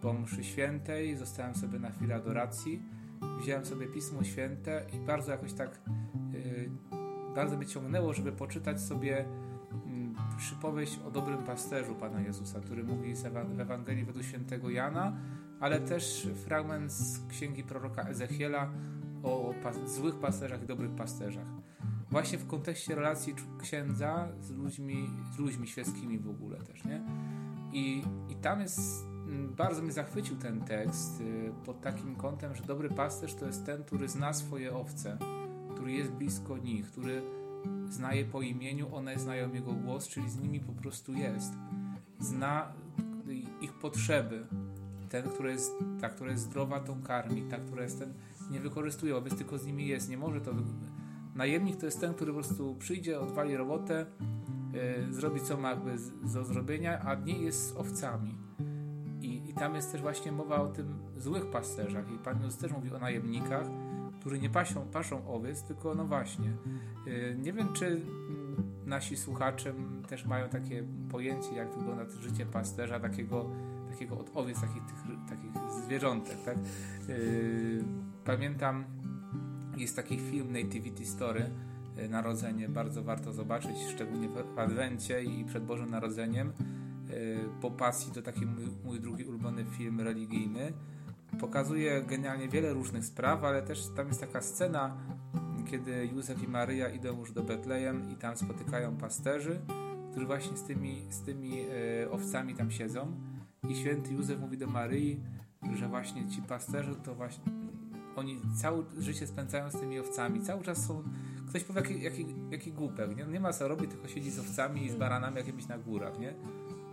po 0.00 0.12
mszy 0.12 0.44
świętej, 0.44 1.16
zostałem 1.16 1.54
sobie 1.54 1.78
na 1.78 1.90
chwilę 1.90 2.14
adoracji, 2.14 2.82
wziąłem 3.40 3.64
sobie 3.64 3.86
Pismo 3.86 4.24
Święte 4.24 4.86
i 4.92 4.98
bardzo 4.98 5.32
jakoś 5.32 5.52
tak 5.52 5.80
y, 6.34 6.70
bardzo 7.34 7.56
mnie 7.56 7.66
ciągnęło, 7.66 8.12
żeby 8.12 8.32
poczytać 8.32 8.80
sobie 8.80 9.24
mm, 9.86 10.14
przypowieść 10.38 10.98
o 11.06 11.10
dobrym 11.10 11.38
pasterzu 11.38 11.94
Pana 11.94 12.20
Jezusa, 12.20 12.60
który 12.60 12.84
mówi 12.84 13.14
w 13.54 13.60
Ewangelii 13.60 14.04
według 14.04 14.24
świętego 14.24 14.70
Jana, 14.70 15.16
ale 15.60 15.80
też 15.80 16.28
fragment 16.44 16.92
z 16.92 17.26
księgi 17.28 17.64
proroka 17.64 18.02
Ezechiela 18.02 18.70
o 19.22 19.54
złych 19.86 20.14
pasterzach 20.14 20.62
i 20.62 20.66
dobrych 20.66 20.94
pasterzach. 20.94 21.61
Właśnie 22.12 22.38
w 22.38 22.46
kontekście 22.46 22.94
relacji 22.94 23.34
księdza 23.58 24.28
z 24.40 24.50
ludźmi, 24.50 25.10
z 25.34 25.38
ludźmi 25.38 25.68
świeckimi 25.68 26.18
w 26.18 26.28
ogóle 26.28 26.58
też, 26.58 26.84
nie? 26.84 27.02
I, 27.72 28.02
i 28.28 28.34
tam 28.34 28.60
jest, 28.60 29.04
mm, 29.04 29.54
bardzo 29.54 29.82
mnie 29.82 29.92
zachwycił 29.92 30.36
ten 30.36 30.60
tekst 30.60 31.20
y, 31.20 31.52
pod 31.64 31.80
takim 31.80 32.16
kątem, 32.16 32.54
że 32.54 32.62
dobry 32.62 32.88
pasterz 32.88 33.34
to 33.34 33.46
jest 33.46 33.66
ten, 33.66 33.84
który 33.84 34.08
zna 34.08 34.32
swoje 34.32 34.74
owce, 34.74 35.18
który 35.74 35.92
jest 35.92 36.10
blisko 36.10 36.58
nich, 36.58 36.86
który 36.86 37.22
zna 37.88 38.14
je 38.14 38.24
po 38.24 38.42
imieniu, 38.42 38.94
one 38.94 39.18
znają 39.18 39.52
jego 39.52 39.72
głos, 39.72 40.08
czyli 40.08 40.30
z 40.30 40.40
nimi 40.40 40.60
po 40.60 40.72
prostu 40.72 41.14
jest. 41.14 41.52
Zna 42.18 42.72
ich 43.60 43.72
potrzeby. 43.72 44.46
Ten, 45.08 45.28
który 45.28 45.52
jest, 45.52 45.72
ta, 46.00 46.08
która 46.08 46.30
jest 46.30 46.42
zdrowa, 46.42 46.80
tą 46.80 47.02
karmi, 47.02 47.42
ta, 47.42 47.56
która 47.56 47.82
jest 47.82 47.98
ten, 47.98 48.14
nie 48.50 48.60
wykorzystuje, 48.60 49.12
wobec 49.12 49.34
tylko 49.34 49.58
z 49.58 49.66
nimi 49.66 49.86
jest, 49.86 50.08
nie 50.08 50.16
może 50.16 50.40
to 50.40 50.52
Najemnik 51.34 51.76
to 51.76 51.86
jest 51.86 52.00
ten, 52.00 52.14
który 52.14 52.32
po 52.32 52.38
prostu 52.38 52.74
przyjdzie, 52.74 53.20
odwali 53.20 53.56
robotę, 53.56 54.06
yy, 54.72 55.12
zrobi 55.12 55.40
co 55.40 55.56
ma 55.56 55.70
jakby 55.70 55.96
do 56.34 56.44
zrobienia, 56.44 57.00
a 57.00 57.14
nie 57.14 57.38
jest 57.38 57.68
z 57.68 57.76
owcami. 57.76 58.38
I, 59.20 59.50
I 59.50 59.54
tam 59.54 59.74
jest 59.74 59.92
też 59.92 60.00
właśnie 60.00 60.32
mowa 60.32 60.56
o 60.56 60.68
tym 60.68 60.98
złych 61.16 61.46
pasterzach. 61.46 62.12
I 62.12 62.18
Pan 62.18 62.42
Jezus 62.42 62.58
też 62.58 62.72
mówi 62.72 62.94
o 62.94 62.98
najemnikach, 62.98 63.66
którzy 64.20 64.38
nie 64.38 64.50
pasią, 64.50 64.86
paszą 64.86 65.34
owiec, 65.34 65.62
tylko 65.62 65.94
no 65.94 66.04
właśnie. 66.04 66.56
Yy, 67.06 67.36
nie 67.42 67.52
wiem, 67.52 67.72
czy 67.72 68.00
nasi 68.86 69.16
słuchacze 69.16 69.74
też 70.08 70.24
mają 70.24 70.48
takie 70.48 70.84
pojęcie, 71.10 71.54
jak 71.54 71.74
wygląda 71.74 72.04
życie 72.20 72.46
pasterza, 72.46 73.00
takiego, 73.00 73.50
takiego 73.90 74.18
od 74.18 74.30
owiec, 74.34 74.60
takich, 74.60 74.82
tych, 74.82 74.96
takich 75.28 75.50
zwierzątek. 75.84 76.36
Tak? 76.44 76.56
Yy, 77.08 77.84
pamiętam 78.24 78.84
jest 79.82 79.96
taki 79.96 80.18
film 80.18 80.52
Nativity 80.52 81.06
Story, 81.06 81.50
e, 81.96 82.08
Narodzenie, 82.08 82.68
bardzo 82.68 83.02
warto 83.02 83.32
zobaczyć, 83.32 83.76
szczególnie 83.94 84.28
w 84.28 84.58
Adwencie 84.58 85.24
i 85.24 85.44
przed 85.44 85.64
Bożym 85.64 85.90
Narodzeniem. 85.90 86.48
E, 86.48 86.52
po 87.60 87.70
pasji 87.70 88.12
to 88.12 88.22
taki 88.22 88.46
mój, 88.46 88.64
mój 88.84 89.00
drugi 89.00 89.24
ulubiony 89.24 89.64
film 89.64 90.00
religijny. 90.00 90.72
Pokazuje 91.40 92.02
genialnie 92.02 92.48
wiele 92.48 92.72
różnych 92.72 93.04
spraw, 93.04 93.44
ale 93.44 93.62
też 93.62 93.88
tam 93.96 94.08
jest 94.08 94.20
taka 94.20 94.40
scena, 94.40 94.96
kiedy 95.70 96.06
Józef 96.06 96.42
i 96.42 96.48
Maryja 96.48 96.88
idą 96.88 97.18
już 97.18 97.32
do 97.32 97.42
Betlejem 97.42 98.10
i 98.10 98.16
tam 98.16 98.36
spotykają 98.36 98.96
pasterzy, 98.96 99.60
którzy 100.10 100.26
właśnie 100.26 100.56
z 100.56 100.62
tymi, 100.62 101.06
z 101.10 101.22
tymi 101.22 101.60
e, 101.60 102.10
owcami 102.10 102.54
tam 102.54 102.70
siedzą. 102.70 103.12
I 103.68 103.74
święty 103.74 104.12
Józef 104.12 104.40
mówi 104.40 104.58
do 104.58 104.66
Maryi, 104.66 105.20
że 105.74 105.88
właśnie 105.88 106.28
ci 106.28 106.42
pasterze 106.42 106.94
to 106.96 107.14
właśnie 107.14 107.61
oni 108.16 108.40
całe 108.56 108.82
życie 108.98 109.26
spędzają 109.26 109.70
z 109.70 109.80
tymi 109.80 109.98
owcami, 109.98 110.42
cały 110.42 110.62
czas 110.62 110.86
są. 110.86 111.02
Ktoś 111.48 111.64
powie, 111.64 111.80
jaki, 111.80 112.02
jaki, 112.02 112.26
jaki 112.50 112.72
głupek, 112.72 113.16
nie? 113.16 113.24
nie 113.24 113.40
ma 113.40 113.52
co 113.52 113.68
robić, 113.68 113.90
tylko 113.90 114.08
siedzi 114.08 114.30
z 114.30 114.38
owcami 114.38 114.84
i 114.84 114.90
z 114.90 114.94
baranami 114.94 115.36
jakimiś 115.36 115.66
na 115.66 115.78
górach, 115.78 116.18
nie? 116.18 116.34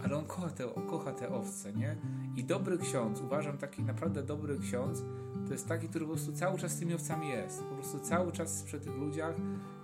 Ale 0.03 0.17
on 0.17 0.25
kocha 0.25 0.49
te, 0.49 0.63
kocha 0.89 1.11
te 1.11 1.29
owce, 1.29 1.73
nie? 1.73 1.97
I 2.35 2.43
dobry 2.43 2.77
ksiądz, 2.77 3.21
uważam 3.21 3.57
taki 3.57 3.83
naprawdę 3.83 4.23
dobry 4.23 4.59
ksiądz, 4.59 5.03
to 5.47 5.53
jest 5.53 5.67
taki, 5.67 5.87
który 5.87 6.05
po 6.05 6.11
prostu 6.11 6.33
cały 6.33 6.59
czas 6.59 6.71
z 6.71 6.79
tymi 6.79 6.93
owcami 6.93 7.29
jest. 7.29 7.63
Po 7.63 7.75
prostu 7.75 7.99
cały 7.99 8.31
czas 8.31 8.63
przy 8.63 8.79
tych 8.79 8.95
ludziach, 8.95 9.35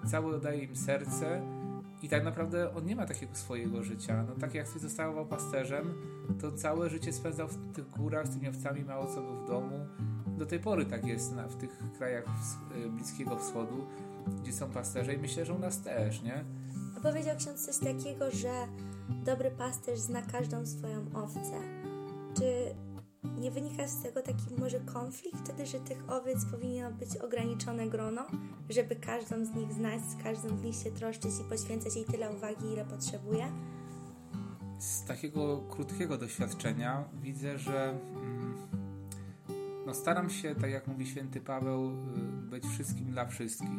cały 0.05 0.41
daje 0.41 0.63
im 0.63 0.75
serce 0.75 1.41
i 2.01 2.09
tak 2.09 2.23
naprawdę 2.23 2.75
on 2.75 2.85
nie 2.85 2.95
ma 2.95 3.05
takiego 3.05 3.35
swojego 3.35 3.83
życia. 3.83 4.25
No 4.27 4.35
tak 4.35 4.53
jak 4.55 4.67
ktoś 4.69 4.81
zostawał 4.81 5.25
pasterzem, 5.25 5.93
to 6.41 6.51
całe 6.51 6.89
życie 6.89 7.13
spędzał 7.13 7.47
w 7.47 7.73
tych 7.73 7.89
górach 7.89 8.27
z 8.27 8.33
tymi 8.33 8.47
owcami, 8.47 8.83
mało 8.83 9.05
co 9.05 9.21
był 9.21 9.35
w 9.35 9.47
domu 9.47 9.87
do 10.37 10.45
tej 10.45 10.59
pory 10.59 10.85
tak 10.85 11.05
jest 11.05 11.35
na, 11.35 11.47
w 11.47 11.55
tych 11.55 11.79
krajach 11.97 12.25
y, 12.85 12.89
Bliskiego 12.89 13.39
Wschodu, 13.39 13.85
gdzie 14.41 14.53
są 14.53 14.69
pasterze 14.69 15.13
i 15.13 15.17
myślę, 15.17 15.45
że 15.45 15.53
u 15.53 15.59
nas 15.59 15.81
też, 15.81 16.21
nie? 16.21 16.45
Powiedział 17.03 17.37
ksiądz 17.37 17.65
coś 17.65 17.77
takiego, 17.77 18.31
że 18.31 18.67
dobry 19.25 19.51
pasterz 19.51 19.99
zna 19.99 20.21
każdą 20.21 20.65
swoją 20.65 21.05
owcę. 21.13 21.59
Czy 22.37 22.75
nie 23.39 23.51
wynika 23.51 23.87
z 23.87 24.01
tego 24.01 24.21
taki 24.21 24.55
może 24.57 24.79
konflikt 24.79 25.37
wtedy, 25.37 25.65
że 25.65 25.79
tych 25.79 26.09
owiec 26.09 26.45
powinno 26.45 26.91
być 26.91 27.17
ograniczone 27.17 27.87
grono, 27.87 28.25
żeby 28.69 28.95
każdą 28.95 29.45
z 29.45 29.55
nich 29.55 29.73
znać, 29.73 30.01
z 30.01 30.23
każdą 30.23 30.57
z 30.57 30.61
nich 30.61 30.75
się 30.75 30.91
troszczyć 30.91 31.31
i 31.41 31.49
poświęcać 31.49 31.95
jej 31.95 32.05
tyle 32.05 32.31
uwagi, 32.31 32.65
ile 32.73 32.85
potrzebuje? 32.85 33.45
Z 34.79 35.05
takiego 35.05 35.57
krótkiego 35.69 36.17
doświadczenia 36.17 37.09
widzę, 37.21 37.57
że 37.57 37.89
mm, 37.89 38.55
no 39.85 39.93
staram 39.93 40.29
się, 40.29 40.55
tak 40.55 40.71
jak 40.71 40.87
mówi 40.87 41.07
święty 41.07 41.41
Paweł, 41.41 41.91
y, 41.91 41.93
być 42.49 42.65
wszystkim 42.65 43.05
dla 43.05 43.25
wszystkich. 43.25 43.69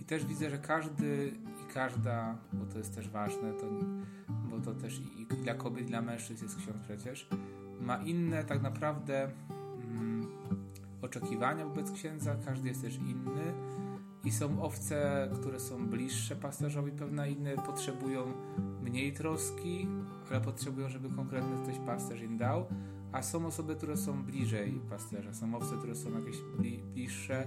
I 0.00 0.04
też 0.04 0.24
widzę, 0.26 0.50
że 0.50 0.58
każdy 0.58 1.32
i 1.64 1.72
każda, 1.74 2.36
bo 2.52 2.66
to 2.66 2.78
jest 2.78 2.94
też 2.94 3.08
ważne, 3.08 3.52
to, 3.52 3.66
bo 4.28 4.60
to 4.60 4.74
też 4.74 5.00
i, 5.18 5.26
dla 5.26 5.54
kobiet, 5.54 5.82
i 5.82 5.86
dla 5.86 6.02
mężczyzn 6.02 6.44
jest 6.44 6.56
ksiądz 6.56 6.76
przecież, 6.82 7.28
ma 7.80 7.96
inne 7.96 8.44
tak 8.44 8.62
naprawdę 8.62 9.30
mm, 9.84 10.26
oczekiwania 11.02 11.64
wobec 11.64 11.92
księdza, 11.92 12.36
każdy 12.44 12.68
jest 12.68 12.82
też 12.82 12.96
inny 12.96 13.52
i 14.24 14.32
są 14.32 14.62
owce, 14.62 15.28
które 15.40 15.60
są 15.60 15.86
bliższe 15.86 16.36
pasterzowi, 16.36 16.92
pewne 16.92 17.30
inne 17.30 17.56
potrzebują 17.56 18.32
mniej 18.82 19.12
troski, 19.12 19.88
ale 20.30 20.40
potrzebują, 20.40 20.88
żeby 20.88 21.10
konkretny 21.10 21.62
ktoś 21.62 21.86
pasterz 21.86 22.22
im 22.22 22.38
dał, 22.38 22.66
a 23.12 23.22
są 23.22 23.46
osoby, 23.46 23.76
które 23.76 23.96
są 23.96 24.22
bliżej 24.22 24.80
pasterza, 24.90 25.34
są 25.34 25.54
owce, 25.54 25.76
które 25.76 25.94
są 25.94 26.18
jakieś 26.18 26.36
bliższe 26.94 27.46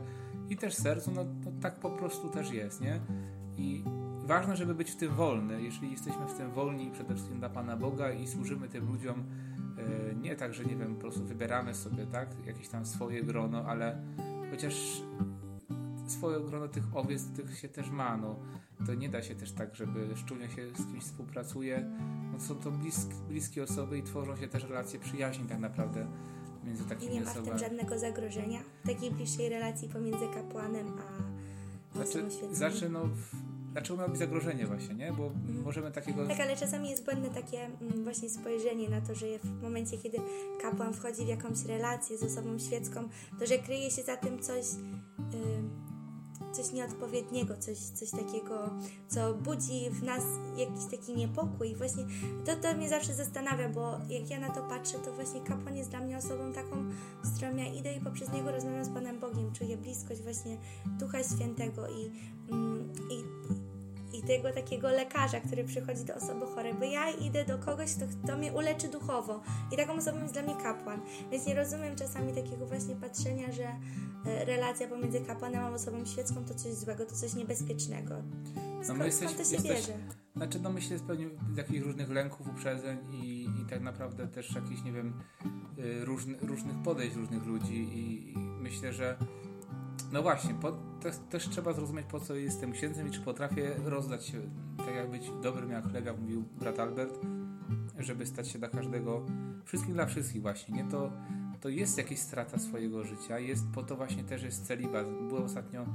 i 0.49 0.57
też 0.57 0.75
sercu, 0.75 1.11
no, 1.11 1.25
no 1.45 1.51
tak 1.61 1.79
po 1.79 1.89
prostu 1.89 2.29
też 2.29 2.51
jest, 2.51 2.81
nie? 2.81 2.99
I 3.57 3.83
ważne, 4.25 4.57
żeby 4.57 4.75
być 4.75 4.91
w 4.91 4.95
tym 4.95 5.13
wolny. 5.13 5.61
Jeżeli 5.61 5.91
jesteśmy 5.91 6.25
w 6.25 6.33
tym 6.33 6.51
wolni 6.51 6.91
przede 6.91 7.13
wszystkim 7.13 7.39
dla 7.39 7.49
Pana 7.49 7.77
Boga 7.77 8.11
i 8.11 8.27
służymy 8.27 8.69
tym 8.69 8.87
ludziom, 8.87 9.23
e, 9.77 10.15
nie 10.15 10.35
tak, 10.35 10.53
że 10.53 10.65
nie 10.65 10.75
wiem, 10.75 10.95
po 10.95 11.01
prostu 11.01 11.25
wybieramy 11.25 11.73
sobie, 11.73 12.05
tak, 12.05 12.29
jakieś 12.45 12.67
tam 12.67 12.85
swoje 12.85 13.23
grono, 13.23 13.65
ale 13.65 14.01
chociaż 14.51 15.01
swoje 16.07 16.39
grono 16.39 16.67
tych 16.67 16.83
owiec, 16.93 17.27
tych 17.35 17.59
się 17.59 17.69
też 17.69 17.89
ma, 17.89 18.17
no 18.17 18.35
to 18.85 18.93
nie 18.93 19.09
da 19.09 19.23
się 19.23 19.35
też 19.35 19.51
tak, 19.51 19.75
żeby 19.75 20.07
szczulnie 20.15 20.49
się 20.49 20.69
z 20.75 20.85
kimś 20.85 21.03
współpracuje. 21.03 21.89
No 22.33 22.39
są 22.39 22.55
to 22.55 22.71
blisk, 22.71 23.09
bliskie 23.27 23.63
osoby 23.63 23.97
i 23.97 24.03
tworzą 24.03 24.37
się 24.37 24.47
też 24.47 24.63
relacje 24.63 24.99
przyjaźni 24.99 25.45
tak 25.45 25.59
naprawdę 25.59 26.07
między 26.63 26.83
takimi 26.83 27.11
osobami. 27.11 27.17
I 27.17 27.19
nie 27.19 27.25
ma 27.25 27.31
osobami. 27.31 27.57
w 27.57 27.61
tym 27.61 27.69
żadnego 27.69 27.99
zagrożenia? 27.99 28.59
Takiej 28.85 29.11
bliższej 29.11 29.49
relacji 29.49 29.89
pomiędzy 29.89 30.27
kapłanem 30.33 30.87
a 30.87 31.95
znaczy, 31.95 32.25
osobą 32.27 32.53
Znaczy, 32.53 32.89
no, 32.89 33.09
Dlaczego 33.73 33.97
miało 33.97 34.09
być 34.09 34.19
zagrożenie 34.19 34.67
właśnie, 34.67 34.95
nie? 34.95 35.13
Bo 35.13 35.27
mm. 35.27 35.63
możemy 35.63 35.91
takiego... 35.91 36.27
Tak, 36.27 36.39
ale 36.39 36.57
czasami 36.57 36.89
jest 36.89 37.05
błędne 37.05 37.29
takie 37.29 37.65
mm, 37.65 38.03
właśnie 38.03 38.29
spojrzenie 38.29 38.89
na 38.89 39.01
to, 39.01 39.15
że 39.15 39.25
w 39.43 39.61
momencie, 39.61 39.97
kiedy 39.97 40.17
kapłan 40.61 40.93
wchodzi 40.93 41.25
w 41.25 41.27
jakąś 41.27 41.65
relację 41.65 42.17
z 42.17 42.23
osobą 42.23 42.59
świecką, 42.59 43.09
to 43.39 43.45
że 43.45 43.57
kryje 43.57 43.91
się 43.91 44.03
za 44.03 44.17
tym 44.17 44.39
coś... 44.39 44.65
Yy, 45.33 45.62
coś 46.53 46.71
nieodpowiedniego, 46.71 47.57
coś, 47.57 47.77
coś 47.77 48.11
takiego, 48.11 48.69
co 49.07 49.33
budzi 49.33 49.89
w 49.89 50.03
nas 50.03 50.23
jakiś 50.57 50.85
taki 50.91 51.13
niepokój. 51.13 51.71
I 51.71 51.75
właśnie 51.75 52.05
to, 52.45 52.55
to 52.55 52.73
mnie 52.73 52.89
zawsze 52.89 53.13
zastanawia, 53.13 53.69
bo 53.69 53.99
jak 54.09 54.29
ja 54.29 54.39
na 54.39 54.49
to 54.49 54.61
patrzę, 54.61 54.99
to 54.99 55.13
właśnie 55.13 55.41
kapłan 55.41 55.77
jest 55.77 55.89
dla 55.89 55.99
mnie 55.99 56.17
osobą 56.17 56.53
taką, 56.53 56.89
z 57.23 57.35
którą 57.37 57.55
ja 57.55 57.65
idę 57.65 57.93
i 57.93 58.01
poprzez 58.01 58.31
niego 58.31 58.51
rozmawiam 58.51 58.85
z 58.85 58.89
Panem 58.89 59.19
Bogiem, 59.19 59.51
czuję 59.53 59.77
bliskość 59.77 60.21
właśnie 60.21 60.57
Ducha 60.99 61.23
Świętego 61.23 61.87
i, 61.89 62.11
mm, 62.51 62.93
i 63.09 63.23
i 64.13 64.21
tego 64.21 64.53
takiego 64.53 64.89
lekarza, 64.89 65.39
który 65.39 65.63
przychodzi 65.63 66.05
do 66.05 66.15
osoby 66.15 66.45
chorej, 66.45 66.73
bo 66.73 66.85
ja 66.85 67.09
idę 67.11 67.45
do 67.45 67.57
kogoś, 67.57 67.95
kto, 67.95 68.05
kto 68.23 68.37
mnie 68.37 68.53
uleczy 68.53 68.87
duchowo 68.87 69.41
i 69.71 69.77
taką 69.77 69.93
osobą 69.93 70.21
jest 70.21 70.33
dla 70.33 70.41
mnie 70.41 70.55
kapłan, 70.55 71.01
więc 71.31 71.45
nie 71.45 71.55
rozumiem 71.55 71.95
czasami 71.95 72.33
takiego 72.33 72.65
właśnie 72.65 72.95
patrzenia, 72.95 73.51
że 73.51 73.63
e, 74.25 74.45
relacja 74.45 74.87
pomiędzy 74.87 75.21
kapłanem 75.21 75.63
a 75.63 75.69
osobą 75.69 76.05
świecką 76.05 76.45
to 76.45 76.53
coś 76.53 76.73
złego, 76.73 77.05
to 77.05 77.15
coś 77.15 77.33
niebezpiecznego. 77.33 78.15
Skąd, 78.83 78.87
no 78.87 78.93
my 78.93 79.05
jesteś, 79.05 79.29
skąd 79.29 79.37
to 79.37 79.49
się 79.49 79.55
jesteś, 79.55 79.87
bierze? 79.87 79.99
Znaczy, 80.35 80.59
no 80.59 80.69
myślę 80.69 80.99
pewnie 81.07 81.29
z 81.53 81.57
jakichś 81.57 81.79
różnych 81.79 82.09
lęków, 82.09 82.47
uprzedzeń 82.47 82.97
i, 83.11 83.49
i 83.61 83.65
tak 83.69 83.81
naprawdę 83.81 84.27
też 84.27 84.55
jakichś, 84.55 84.83
nie 84.83 84.91
wiem, 84.91 85.13
y, 85.79 86.05
różny, 86.05 86.37
różnych 86.41 86.83
podejść 86.83 87.15
różnych 87.15 87.45
ludzi 87.45 87.75
i, 87.75 88.31
i 88.31 88.37
myślę, 88.37 88.93
że 88.93 89.17
no 90.13 90.21
właśnie, 90.21 90.53
po, 90.53 90.71
też, 91.01 91.15
też, 91.29 91.49
trzeba 91.49 91.73
zrozumieć, 91.73 92.05
po 92.05 92.19
co 92.19 92.35
jestem 92.35 92.71
księdzem 92.71 93.07
i 93.07 93.11
czy 93.11 93.21
potrafię 93.21 93.75
rozdać 93.85 94.25
się, 94.25 94.41
tak 94.77 94.95
jak 94.95 95.11
być 95.11 95.31
dobrym 95.43 95.69
jak 95.69 96.05
jak 96.05 96.19
mówił 96.19 96.43
brat 96.59 96.79
Albert, 96.79 97.19
żeby 97.99 98.25
stać 98.25 98.47
się 98.47 98.59
dla 98.59 98.67
każdego, 98.67 99.25
wszystkich 99.65 99.93
dla 99.93 100.05
wszystkich 100.05 100.41
właśnie, 100.41 100.75
nie? 100.75 100.91
To, 100.91 101.11
to 101.61 101.69
jest 101.69 101.97
jakaś 101.97 102.19
strata 102.19 102.59
swojego 102.59 103.03
życia, 103.03 103.39
jest, 103.39 103.63
po 103.75 103.83
to 103.83 103.95
właśnie 103.95 104.23
też 104.23 104.43
jest 104.43 104.67
celibat. 104.67 105.07
Było 105.27 105.43
ostatnio, 105.43 105.85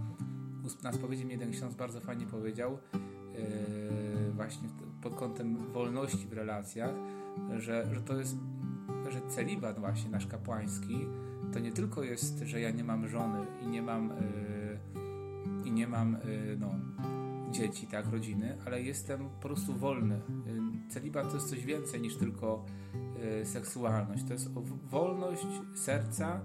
na 0.82 0.92
spowiedzi 0.92 1.24
mi 1.24 1.32
jeden 1.32 1.50
ksiądz 1.50 1.74
bardzo 1.74 2.00
fajnie 2.00 2.26
powiedział, 2.26 2.78
yy, 2.92 4.32
właśnie 4.32 4.68
pod 5.02 5.14
kątem 5.14 5.72
wolności 5.72 6.26
w 6.26 6.32
relacjach, 6.32 6.94
że, 7.56 7.88
że 7.94 8.00
to 8.00 8.16
jest, 8.16 8.36
że 9.08 9.20
celibat 9.28 9.78
właśnie 9.78 10.10
nasz 10.10 10.26
kapłański, 10.26 11.06
to 11.52 11.58
nie 11.58 11.72
tylko 11.72 12.02
jest, 12.02 12.38
że 12.38 12.60
ja 12.60 12.70
nie 12.70 12.84
mam 12.84 13.08
żony 13.08 13.46
i 13.62 13.66
nie 13.66 13.82
mam 13.82 14.08
yy, 14.08 15.64
i 15.64 15.72
nie 15.72 15.88
mam 15.88 16.12
yy, 16.12 16.56
no, 16.60 16.74
dzieci, 17.50 17.86
tak, 17.86 18.06
rodziny, 18.08 18.58
ale 18.66 18.82
jestem 18.82 19.28
po 19.28 19.48
prostu 19.48 19.74
wolny. 19.74 20.20
Yy, 20.46 20.90
celibat 20.90 21.28
to 21.28 21.34
jest 21.34 21.50
coś 21.50 21.64
więcej 21.64 22.00
niż 22.00 22.16
tylko 22.16 22.64
yy, 23.38 23.46
seksualność. 23.46 24.24
To 24.24 24.32
jest 24.32 24.50
wolność 24.90 25.46
serca 25.74 26.40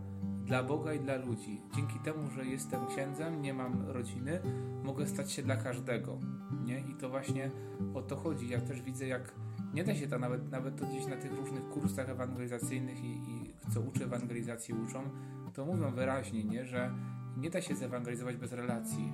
dla 0.45 0.63
Boga 0.63 0.93
i 0.93 0.99
dla 0.99 1.15
ludzi. 1.15 1.61
Dzięki 1.75 1.99
temu, 1.99 2.29
że 2.31 2.45
jestem 2.45 2.87
księdzem, 2.87 3.41
nie 3.41 3.53
mam 3.53 3.89
rodziny, 3.89 4.39
mogę 4.83 5.07
stać 5.07 5.31
się 5.31 5.43
dla 5.43 5.55
każdego. 5.55 6.17
Nie? 6.65 6.79
I 6.79 6.95
to 6.95 7.09
właśnie 7.09 7.51
o 7.93 8.01
to 8.01 8.15
chodzi. 8.15 8.49
Ja 8.49 8.61
też 8.61 8.81
widzę, 8.81 9.07
jak 9.07 9.33
nie 9.73 9.83
da 9.83 9.95
się 9.95 10.07
to 10.07 10.19
nawet, 10.19 10.51
nawet 10.51 10.79
to 10.79 10.85
gdzieś 10.85 11.07
na 11.07 11.15
tych 11.15 11.33
różnych 11.33 11.69
kursach 11.69 12.09
ewangelizacyjnych 12.09 13.03
i 13.03 13.32
co 13.73 13.81
uczy 13.81 14.03
ewangelizacji 14.03 14.73
uczą, 14.73 15.09
to 15.53 15.65
mówią 15.65 15.91
wyraźnie, 15.91 16.43
nie, 16.43 16.65
że 16.65 16.91
nie 17.37 17.49
da 17.49 17.61
się 17.61 17.75
zewangelizować 17.75 18.35
bez 18.35 18.51
relacji. 18.51 19.11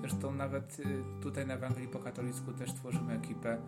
Zresztą 0.00 0.34
nawet 0.34 0.80
y, 0.80 1.22
tutaj 1.22 1.46
na 1.46 1.54
Ewangelii 1.54 1.88
po 1.88 1.98
katolicku 1.98 2.52
też 2.52 2.72
tworzymy 2.72 3.12
ekipę. 3.12 3.58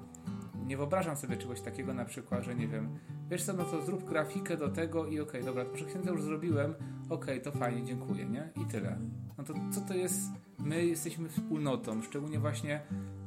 Nie 0.67 0.77
wyobrażam 0.77 1.17
sobie 1.17 1.37
czegoś 1.37 1.61
takiego 1.61 1.95
na 1.95 2.05
przykład, 2.05 2.45
że 2.45 2.55
nie 2.55 2.69
wiem, 2.69 2.99
wiesz 3.31 3.43
co, 3.43 3.53
no 3.53 3.65
to 3.65 3.83
zrób 3.83 4.05
grafikę 4.05 4.57
do 4.57 4.69
tego 4.69 5.07
i 5.07 5.21
okej, 5.21 5.23
okay, 5.23 5.45
dobra, 5.45 5.65
proszę 5.65 5.85
księdza 5.85 6.11
już 6.11 6.23
zrobiłem, 6.23 6.75
okej, 7.09 7.41
okay, 7.41 7.41
to 7.41 7.53
fajnie, 7.53 7.85
dziękuję, 7.85 8.27
nie? 8.27 8.49
I 8.57 8.65
tyle. 8.65 8.99
No 9.39 9.45
to 9.45 9.55
co 9.71 9.81
to 9.81 9.95
jest? 9.95 10.21
My 10.59 10.87
jesteśmy 10.87 11.29
wspólnotą, 11.29 12.03
szczególnie 12.03 12.39
właśnie 12.39 12.81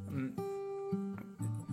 mm, 0.07 0.35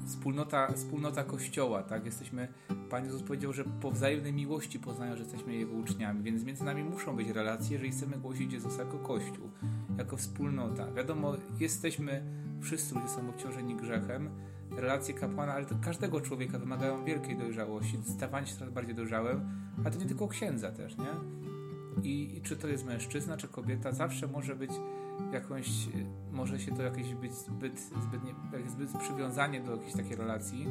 wspólnota, 0.08 0.72
wspólnota 0.72 1.24
Kościoła, 1.24 1.82
tak? 1.82 2.04
Jesteśmy, 2.04 2.48
Pan 2.90 3.04
Jezus 3.04 3.22
powiedział, 3.22 3.52
że 3.52 3.64
po 3.64 3.90
wzajemnej 3.90 4.32
miłości 4.32 4.78
poznają, 4.78 5.16
że 5.16 5.22
jesteśmy 5.22 5.54
Jego 5.54 5.72
uczniami, 5.72 6.22
więc 6.22 6.44
między 6.44 6.64
nami 6.64 6.84
muszą 6.84 7.16
być 7.16 7.28
relacje, 7.28 7.72
jeżeli 7.72 7.90
chcemy 7.90 8.16
głosić 8.16 8.52
Jezusa 8.52 8.82
jako 8.82 8.98
Kościół, 8.98 9.50
jako 9.98 10.16
wspólnota. 10.16 10.92
Wiadomo, 10.92 11.36
jesteśmy, 11.60 12.22
wszyscy 12.60 12.94
ludzie 12.94 13.08
są 13.08 13.28
obciążeni 13.28 13.74
grzechem, 13.74 14.30
relacje 14.76 15.14
kapłana, 15.14 15.52
ale 15.54 15.66
każdego 15.84 16.20
człowieka 16.20 16.58
wymagają 16.58 17.04
wielkiej 17.04 17.36
dojrzałości, 17.36 17.98
stawania 18.04 18.46
się 18.46 18.56
coraz 18.56 18.74
bardziej 18.74 18.94
dojrzałym, 18.94 19.48
ale 19.84 19.90
to 19.90 19.98
nie 19.98 20.06
tylko 20.06 20.28
księdza 20.28 20.72
też, 20.72 20.96
nie? 20.98 21.47
I, 22.02 22.36
I 22.36 22.42
czy 22.42 22.56
to 22.56 22.68
jest 22.68 22.86
mężczyzna, 22.86 23.36
czy 23.36 23.48
kobieta, 23.48 23.92
zawsze 23.92 24.26
może 24.26 24.56
być 24.56 24.70
jakąś, 25.32 25.68
może 26.32 26.60
się 26.60 26.72
to 26.72 26.82
jakieś 26.82 27.14
być 27.14 27.32
zbyt, 27.34 27.80
zbyt, 27.80 28.20
zbyt 28.70 28.98
przywiązanie 28.98 29.60
do 29.60 29.76
jakiejś 29.76 29.92
takiej 29.92 30.16
relacji, 30.16 30.66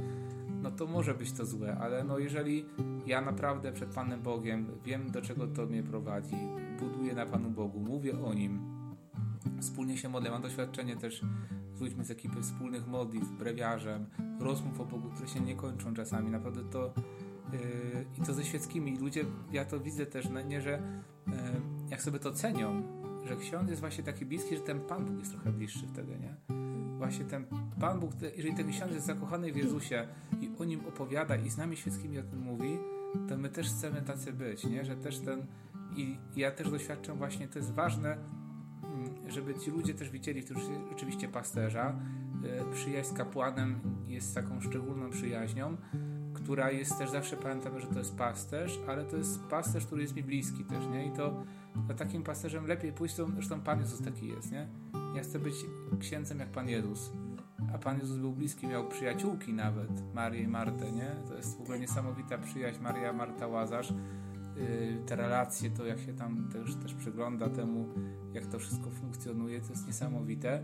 no 0.62 0.72
to 0.72 0.88
może 0.88 1.14
być 1.14 1.32
to 1.32 1.46
złe, 1.46 1.78
ale 1.78 2.04
no 2.04 2.20
jeżeli 2.20 2.66
ja 3.06 3.22
naprawdę 3.22 3.72
przed 3.72 3.94
Panem 3.94 4.22
Bogiem 4.22 4.68
wiem, 4.86 5.12
do 5.12 5.22
czego 5.22 5.48
to 5.48 5.66
mnie 5.66 5.84
prowadzi, 5.84 6.36
buduję 6.80 7.16
na 7.16 7.26
Panu 7.26 7.50
Bogu, 7.50 7.80
mówię 7.80 8.20
o 8.26 8.34
Nim, 8.34 8.60
wspólnie 9.62 9.98
się 9.98 10.10
modlę, 10.10 10.32
mam 10.32 10.42
doświadczenie 10.42 10.96
też 10.96 11.22
z 11.74 11.82
ludźmi 11.82 12.06
z 12.06 12.12
ekipy 12.12 12.42
wspólnych 12.42 12.88
modlitw, 12.88 13.32
brewiarzem, 13.32 14.06
rozmów 14.40 14.82
o 14.82 14.86
Bogu, 14.86 15.10
które 15.10 15.28
się 15.28 15.40
nie 15.40 15.56
kończą 15.56 15.94
czasami, 15.94 16.32
naprawdę 16.32 16.64
to 16.64 16.94
yy, 17.52 17.60
i 18.18 18.22
to 18.22 18.34
ze 18.34 18.44
świeckimi. 18.44 18.98
Ludzie, 18.98 19.26
ja 19.52 19.66
to 19.66 19.80
widzę 19.80 20.06
też, 20.06 20.30
no 20.30 20.42
nie, 20.42 20.62
że 20.62 20.82
jak 21.90 22.02
sobie 22.02 22.20
to 22.20 22.32
cenią, 22.32 22.84
że 23.26 23.36
ksiądz 23.36 23.70
jest 23.70 23.82
właśnie 23.82 24.04
taki 24.04 24.26
bliski, 24.26 24.56
że 24.56 24.62
ten 24.62 24.80
Pan 24.80 25.06
Bóg 25.06 25.20
jest 25.20 25.32
trochę 25.32 25.52
bliższy 25.52 25.88
wtedy, 25.88 26.18
nie? 26.20 26.36
Właśnie 26.98 27.26
ten 27.26 27.46
Pan 27.80 28.00
Bóg, 28.00 28.12
jeżeli 28.38 28.56
ten 28.56 28.72
ksiądz 28.72 28.94
jest 28.94 29.06
zakochany 29.06 29.54
w 29.54 29.56
Jezusie 29.56 30.08
i 30.42 30.52
o 30.60 30.66
nim 30.66 30.86
opowiada 30.86 31.36
i 31.36 31.50
z 31.50 31.58
nami 31.58 31.78
świeckimi 31.78 32.20
o 32.20 32.24
tym 32.24 32.40
mówi, 32.40 32.78
to 33.30 33.38
my 33.38 33.50
też 33.50 33.68
chcemy 33.70 34.02
tacy 34.02 34.34
być, 34.34 34.66
nie? 34.66 34.86
Że 34.86 34.96
też 34.96 35.20
ten 35.20 35.46
i 35.96 36.18
ja 36.36 36.52
też 36.52 36.72
doświadczam 36.72 37.18
właśnie, 37.18 37.48
to 37.48 37.60
jest 37.60 37.74
ważne, 37.74 38.18
mm, 38.84 39.32
żeby 39.32 39.56
ci 39.56 39.72
ludzie 39.72 39.94
też 39.94 40.10
widzieli 40.10 40.42
w 40.42 40.48
rzeczywiście 40.90 41.28
pasterza. 41.28 42.00
E, 42.44 42.74
przyjaźń 42.74 43.10
z 43.10 43.14
kapłanem 43.14 43.80
jest 44.08 44.36
taką 44.36 44.62
szczególną 44.62 45.10
przyjaźnią, 45.10 45.78
która 46.48 46.72
jest 46.72 46.98
też 46.98 47.10
zawsze, 47.10 47.38
pamiętamy, 47.38 47.82
że 47.82 47.88
to 47.88 48.00
jest 48.00 48.16
pasterz, 48.16 48.80
ale 48.88 49.06
to 49.06 49.18
jest 49.18 49.44
pasterz, 49.44 49.86
który 49.86 50.02
jest 50.02 50.16
mi 50.16 50.24
bliski 50.24 50.64
też, 50.64 50.88
nie? 50.88 51.06
I 51.06 51.12
to 51.12 51.44
za 51.88 51.94
takim 51.94 52.24
pasterzem 52.24 52.68
lepiej 52.68 52.94
pójść, 52.94 53.16
to 53.16 53.28
zresztą 53.28 53.62
Pan 53.62 53.80
Jezus 53.80 54.02
taki 54.02 54.28
jest, 54.28 54.52
nie? 54.52 54.68
Ja 55.16 55.24
chcę 55.24 55.40
być 55.40 55.56
księdzem 56.00 56.40
jak 56.40 56.50
Pan 56.50 56.70
Jezus. 56.70 57.12
A 57.74 57.78
Pan 57.78 58.00
Jezus 58.00 58.18
był 58.18 58.32
bliski, 58.32 58.68
miał 58.68 58.88
przyjaciółki 58.88 59.54
nawet, 59.54 60.14
Marię 60.14 60.42
i 60.42 60.48
Martę, 60.48 60.92
nie? 60.92 61.16
To 61.28 61.36
jest 61.36 61.58
w 61.58 61.62
ogóle 61.62 61.80
niesamowita 61.80 62.38
przyjaźń, 62.38 62.82
Maria, 62.82 63.14
Marta, 63.14 63.48
Łazarz. 63.48 63.94
Yy, 64.56 65.06
te 65.06 65.16
relacje, 65.16 65.70
to 65.70 65.86
jak 65.86 66.00
się 66.00 66.14
tam 66.14 66.50
też, 66.54 66.76
też 66.76 66.94
przygląda 66.94 67.50
temu, 67.50 67.86
jak 68.34 68.46
to 68.46 68.60
wszystko 68.60 68.90
funkcjonuje, 68.90 69.62
to 69.62 69.70
jest 69.70 69.88
niesamowite. 69.88 70.64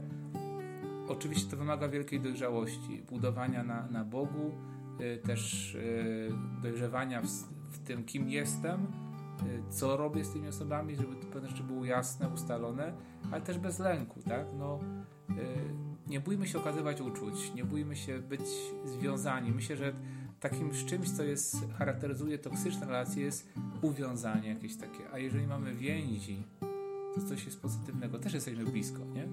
Oczywiście 1.07 1.51
to 1.51 1.57
wymaga 1.57 1.87
wielkiej 1.87 2.21
dojrzałości, 2.21 3.03
budowania 3.09 3.63
na, 3.63 3.87
na 3.87 4.03
Bogu, 4.03 4.51
też 5.23 5.73
yy, 5.73 6.35
dojrzewania 6.61 7.21
w, 7.21 7.27
w 7.71 7.79
tym, 7.79 8.03
kim 8.03 8.29
jestem, 8.29 8.87
Y, 9.41 9.63
co 9.69 9.97
robię 9.97 10.25
z 10.25 10.33
tymi 10.33 10.47
osobami, 10.47 10.95
żeby 10.95 11.15
to 11.15 11.27
pewne 11.27 11.49
rzeczy 11.49 11.63
było 11.63 11.85
jasne, 11.85 12.29
ustalone, 12.29 12.93
ale 13.31 13.41
też 13.41 13.57
bez 13.57 13.79
lęku, 13.79 14.21
tak? 14.21 14.47
No, 14.57 14.79
y, 15.29 15.33
nie 16.07 16.19
bójmy 16.19 16.47
się 16.47 16.57
okazywać 16.57 17.01
uczuć, 17.01 17.53
nie 17.55 17.65
bójmy 17.65 17.95
się 17.95 18.19
być 18.19 18.41
związani. 18.85 19.51
Myślę, 19.51 19.77
że 19.77 19.93
takim 20.39 20.71
czymś, 20.85 21.11
co 21.11 21.23
jest, 21.23 21.55
charakteryzuje 21.77 22.37
toksyczne 22.37 22.85
relacje, 22.85 23.23
jest 23.23 23.49
uwiązanie 23.81 24.49
jakieś 24.49 24.77
takie. 24.77 25.11
A 25.13 25.17
jeżeli 25.17 25.47
mamy 25.47 25.73
więzi, 25.75 26.43
to 27.15 27.21
coś 27.21 27.45
jest 27.45 27.61
pozytywnego. 27.61 28.19
Też 28.19 28.33
jesteśmy 28.33 28.65
blisko, 28.65 29.05
nie? 29.05 29.27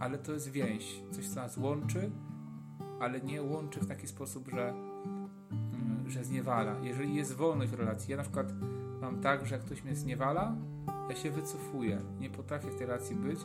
Ale 0.00 0.18
to 0.18 0.32
jest 0.32 0.50
więź, 0.50 1.02
coś, 1.10 1.28
co 1.28 1.34
nas 1.34 1.56
łączy, 1.56 2.10
ale 3.00 3.20
nie 3.20 3.42
łączy 3.42 3.80
w 3.80 3.86
taki 3.86 4.06
sposób, 4.06 4.48
że, 4.48 4.68
mm, 4.68 6.10
że 6.10 6.24
zniewala. 6.24 6.76
Jeżeli 6.82 7.14
jest 7.14 7.32
wolność 7.32 7.72
w 7.72 7.74
relacji, 7.74 8.10
ja 8.10 8.16
na 8.16 8.22
przykład 8.22 8.52
mam 9.00 9.20
tak, 9.20 9.46
że 9.46 9.54
jak 9.54 9.64
ktoś 9.64 9.84
mnie 9.84 9.96
zniewala, 9.96 10.56
ja 11.10 11.16
się 11.16 11.30
wycofuję. 11.30 12.00
Nie 12.20 12.30
potrafię 12.30 12.70
w 12.70 12.78
tej 12.78 12.86
relacji 12.86 13.16
być. 13.16 13.40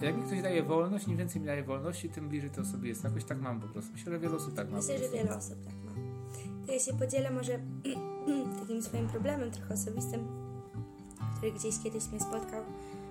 Jak 0.00 0.16
mi 0.16 0.22
ktoś 0.22 0.42
daje 0.42 0.62
wolność, 0.62 1.08
im 1.08 1.16
więcej 1.16 1.40
mi 1.40 1.46
daje 1.46 1.62
wolności, 1.62 2.08
tym 2.08 2.28
bliżej 2.28 2.50
to 2.50 2.64
sobie 2.64 2.88
jest. 2.88 3.04
Jakoś 3.04 3.24
tak 3.24 3.40
mam 3.40 3.60
po 3.60 3.68
prostu. 3.68 3.92
Myślę, 3.92 4.12
że 4.12 4.18
wiele 4.18 4.36
osób 4.36 4.54
tak 4.54 4.70
ma. 4.70 4.76
Myślę, 4.76 4.98
że 4.98 5.08
wiele 5.08 5.36
osób 5.36 5.64
tak 5.64 5.74
ma. 5.74 5.92
To 6.66 6.72
ja 6.72 6.78
się 6.78 6.92
podzielę 6.94 7.30
może 7.30 7.58
takim 8.60 8.82
swoim 8.82 9.08
problemem 9.08 9.50
trochę 9.50 9.74
osobistym, 9.74 10.26
który 11.36 11.52
gdzieś 11.52 11.78
kiedyś 11.82 12.08
mnie 12.08 12.20
spotkał. 12.20 12.64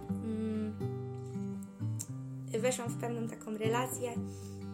Mm, 0.10 0.74
weszłam 2.62 2.90
w 2.90 2.98
pewną 2.98 3.28
taką 3.28 3.58
relację. 3.58 4.12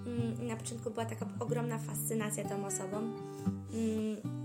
Mm, 0.07 0.47
na 0.47 0.55
początku 0.55 0.91
była 0.91 1.05
taka 1.05 1.25
ogromna 1.39 1.79
fascynacja 1.79 2.43
tą 2.43 2.65
osobą. 2.65 2.97
Mm, 2.97 4.37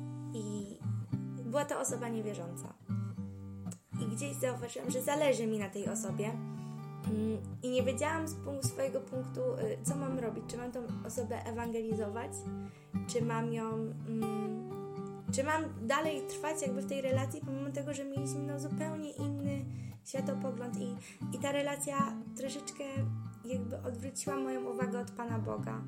była 1.52 1.64
to 1.64 1.80
osoba 1.80 2.08
niewierząca. 2.08 2.74
I 4.00 4.16
gdzieś 4.16 4.36
zauważyłam, 4.36 4.90
że 4.90 5.02
zależy 5.02 5.46
mi 5.46 5.58
na 5.58 5.68
tej 5.68 5.88
osobie. 5.88 6.24
Mm, 6.24 7.38
I 7.62 7.70
nie 7.70 7.82
wiedziałam 7.82 8.28
z 8.28 8.36
swojego 8.62 9.00
punktu, 9.00 9.40
y, 9.40 9.78
co 9.82 9.96
mam 9.96 10.18
robić. 10.18 10.44
Czy 10.48 10.56
mam 10.56 10.72
tą 10.72 10.80
osobę 11.06 11.44
ewangelizować, 11.44 12.30
czy 13.06 13.22
mam 13.22 13.52
ją. 13.52 13.94
Czy 15.32 15.44
mam 15.44 15.64
dalej 15.86 16.22
trwać 16.28 16.62
jakby 16.62 16.82
w 16.82 16.88
tej 16.88 17.02
relacji, 17.02 17.40
pomimo 17.40 17.70
tego, 17.70 17.94
że 17.94 18.04
mieliśmy 18.04 18.42
no, 18.42 18.60
zupełnie 18.60 19.10
inny 19.10 19.64
światopogląd 20.04 20.76
i, 20.80 20.96
i 21.36 21.38
ta 21.38 21.52
relacja 21.52 21.96
troszeczkę 22.36 22.84
jakby 23.44 23.82
odwróciła 23.82 24.36
moją 24.36 24.70
uwagę 24.70 25.00
od 25.00 25.10
Pana 25.10 25.38
Boga. 25.38 25.82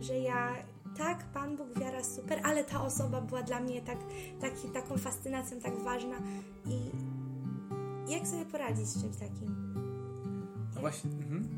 Że 0.00 0.18
ja, 0.18 0.56
tak, 0.98 1.24
Pan 1.24 1.56
Bóg, 1.56 1.78
wiara 1.78 2.04
super, 2.04 2.40
ale 2.42 2.64
ta 2.64 2.82
osoba 2.82 3.20
była 3.20 3.42
dla 3.42 3.60
mnie 3.60 3.82
tak, 3.82 3.98
taki, 4.40 4.68
taką 4.68 4.98
fascynacją 4.98 5.60
tak 5.60 5.78
ważna. 5.78 6.16
I 6.66 6.90
jak 8.12 8.26
sobie 8.26 8.44
poradzić 8.44 8.86
z 8.86 9.02
czymś 9.02 9.16
takim? 9.16 9.74
No 10.74 10.80
właśnie, 10.80 11.10
mhm. 11.10 11.48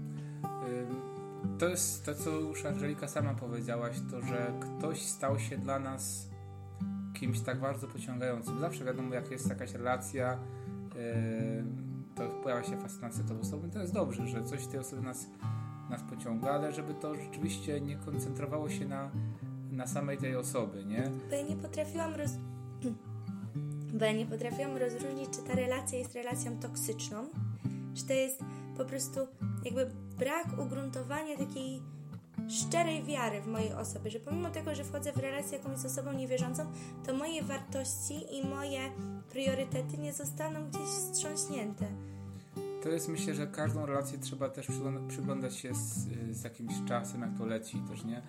to 1.59 1.69
jest 1.69 2.05
to, 2.05 2.15
co 2.15 2.31
już 2.31 2.65
Angelika 2.65 3.09
sama 3.09 3.35
powiedziałaś, 3.35 3.97
to, 4.11 4.21
że 4.21 4.53
ktoś 4.61 5.03
stał 5.03 5.39
się 5.39 5.59
dla 5.59 5.79
nas 5.79 6.29
kimś 7.15 7.41
tak 7.41 7.61
bardzo 7.61 7.89
pociągającym. 7.89 8.61
Zawsze 8.61 8.85
wiadomo, 8.85 9.15
jak 9.15 9.31
jest 9.31 9.49
jakaś 9.49 9.73
relacja, 9.73 10.39
to 12.19 12.29
pojawia 12.29 12.65
się 12.65 12.77
fascynacja 12.77 13.25
tą 13.25 13.41
osobą. 13.41 13.71
To 13.71 13.79
jest 13.79 13.95
dobrze, 13.95 14.27
że 14.27 14.45
coś 14.45 14.67
tej 14.67 14.81
osoby 14.81 15.03
nas, 15.03 15.27
nas 15.91 16.03
pociąga, 16.03 16.51
ale 16.51 16.73
żeby 16.73 16.95
to 16.95 17.15
rzeczywiście 17.15 17.81
nie 17.81 17.97
koncentrowało 17.97 18.71
się 18.71 18.89
na, 18.89 19.11
na 19.73 19.87
samej 19.87 20.19
tej 20.19 20.37
osoby, 20.37 20.85
nie? 20.85 21.11
Bo 21.31 21.37
ja 21.37 21.43
nie 21.43 21.57
potrafiłam 21.57 22.15
roz... 22.15 22.31
Bo 23.99 24.05
ja 24.05 24.13
nie 24.13 24.27
potrafiłam 24.27 24.77
rozróżnić, 24.77 25.31
czy 25.31 25.43
ta 25.43 25.55
relacja 25.55 25.99
jest 25.99 26.15
relacją 26.15 26.59
toksyczną, 26.59 27.29
czy 27.95 28.07
to 28.07 28.13
jest 28.13 28.41
po 28.77 28.85
prostu 28.85 29.21
jakby 29.65 29.91
brak 30.19 30.47
ugruntowania 30.59 31.37
takiej 31.37 31.83
szczerej 32.49 33.03
wiary 33.03 33.41
w 33.41 33.47
mojej 33.47 33.73
osobie, 33.73 34.11
że 34.11 34.21
pomimo 34.21 34.51
tego, 34.51 34.75
że 34.75 34.85
wchodzę 34.85 35.13
w 35.13 35.17
relację 35.17 35.59
jakąś 35.59 35.79
z 35.79 35.85
osobą 35.85 36.13
niewierzącą, 36.13 36.67
to 37.07 37.15
moje 37.15 37.43
wartości 37.43 38.37
i 38.39 38.47
moje 38.47 38.81
priorytety 39.31 39.99
nie 39.99 40.13
zostaną 40.13 40.69
gdzieś 40.71 40.83
wstrząśnięte. 40.83 41.87
To 42.83 42.89
jest 42.89 43.09
myślę, 43.09 43.35
że 43.35 43.47
każdą 43.47 43.87
relację 43.87 44.19
trzeba 44.19 44.49
też 44.49 44.69
przyglądać 45.09 45.57
się 45.57 45.75
z, 45.75 46.09
z 46.31 46.45
jakimś 46.45 46.75
czasem, 46.89 47.21
jak 47.21 47.39
to 47.39 47.47
leci 47.47 47.79
też, 47.89 48.05
nie? 48.05 48.23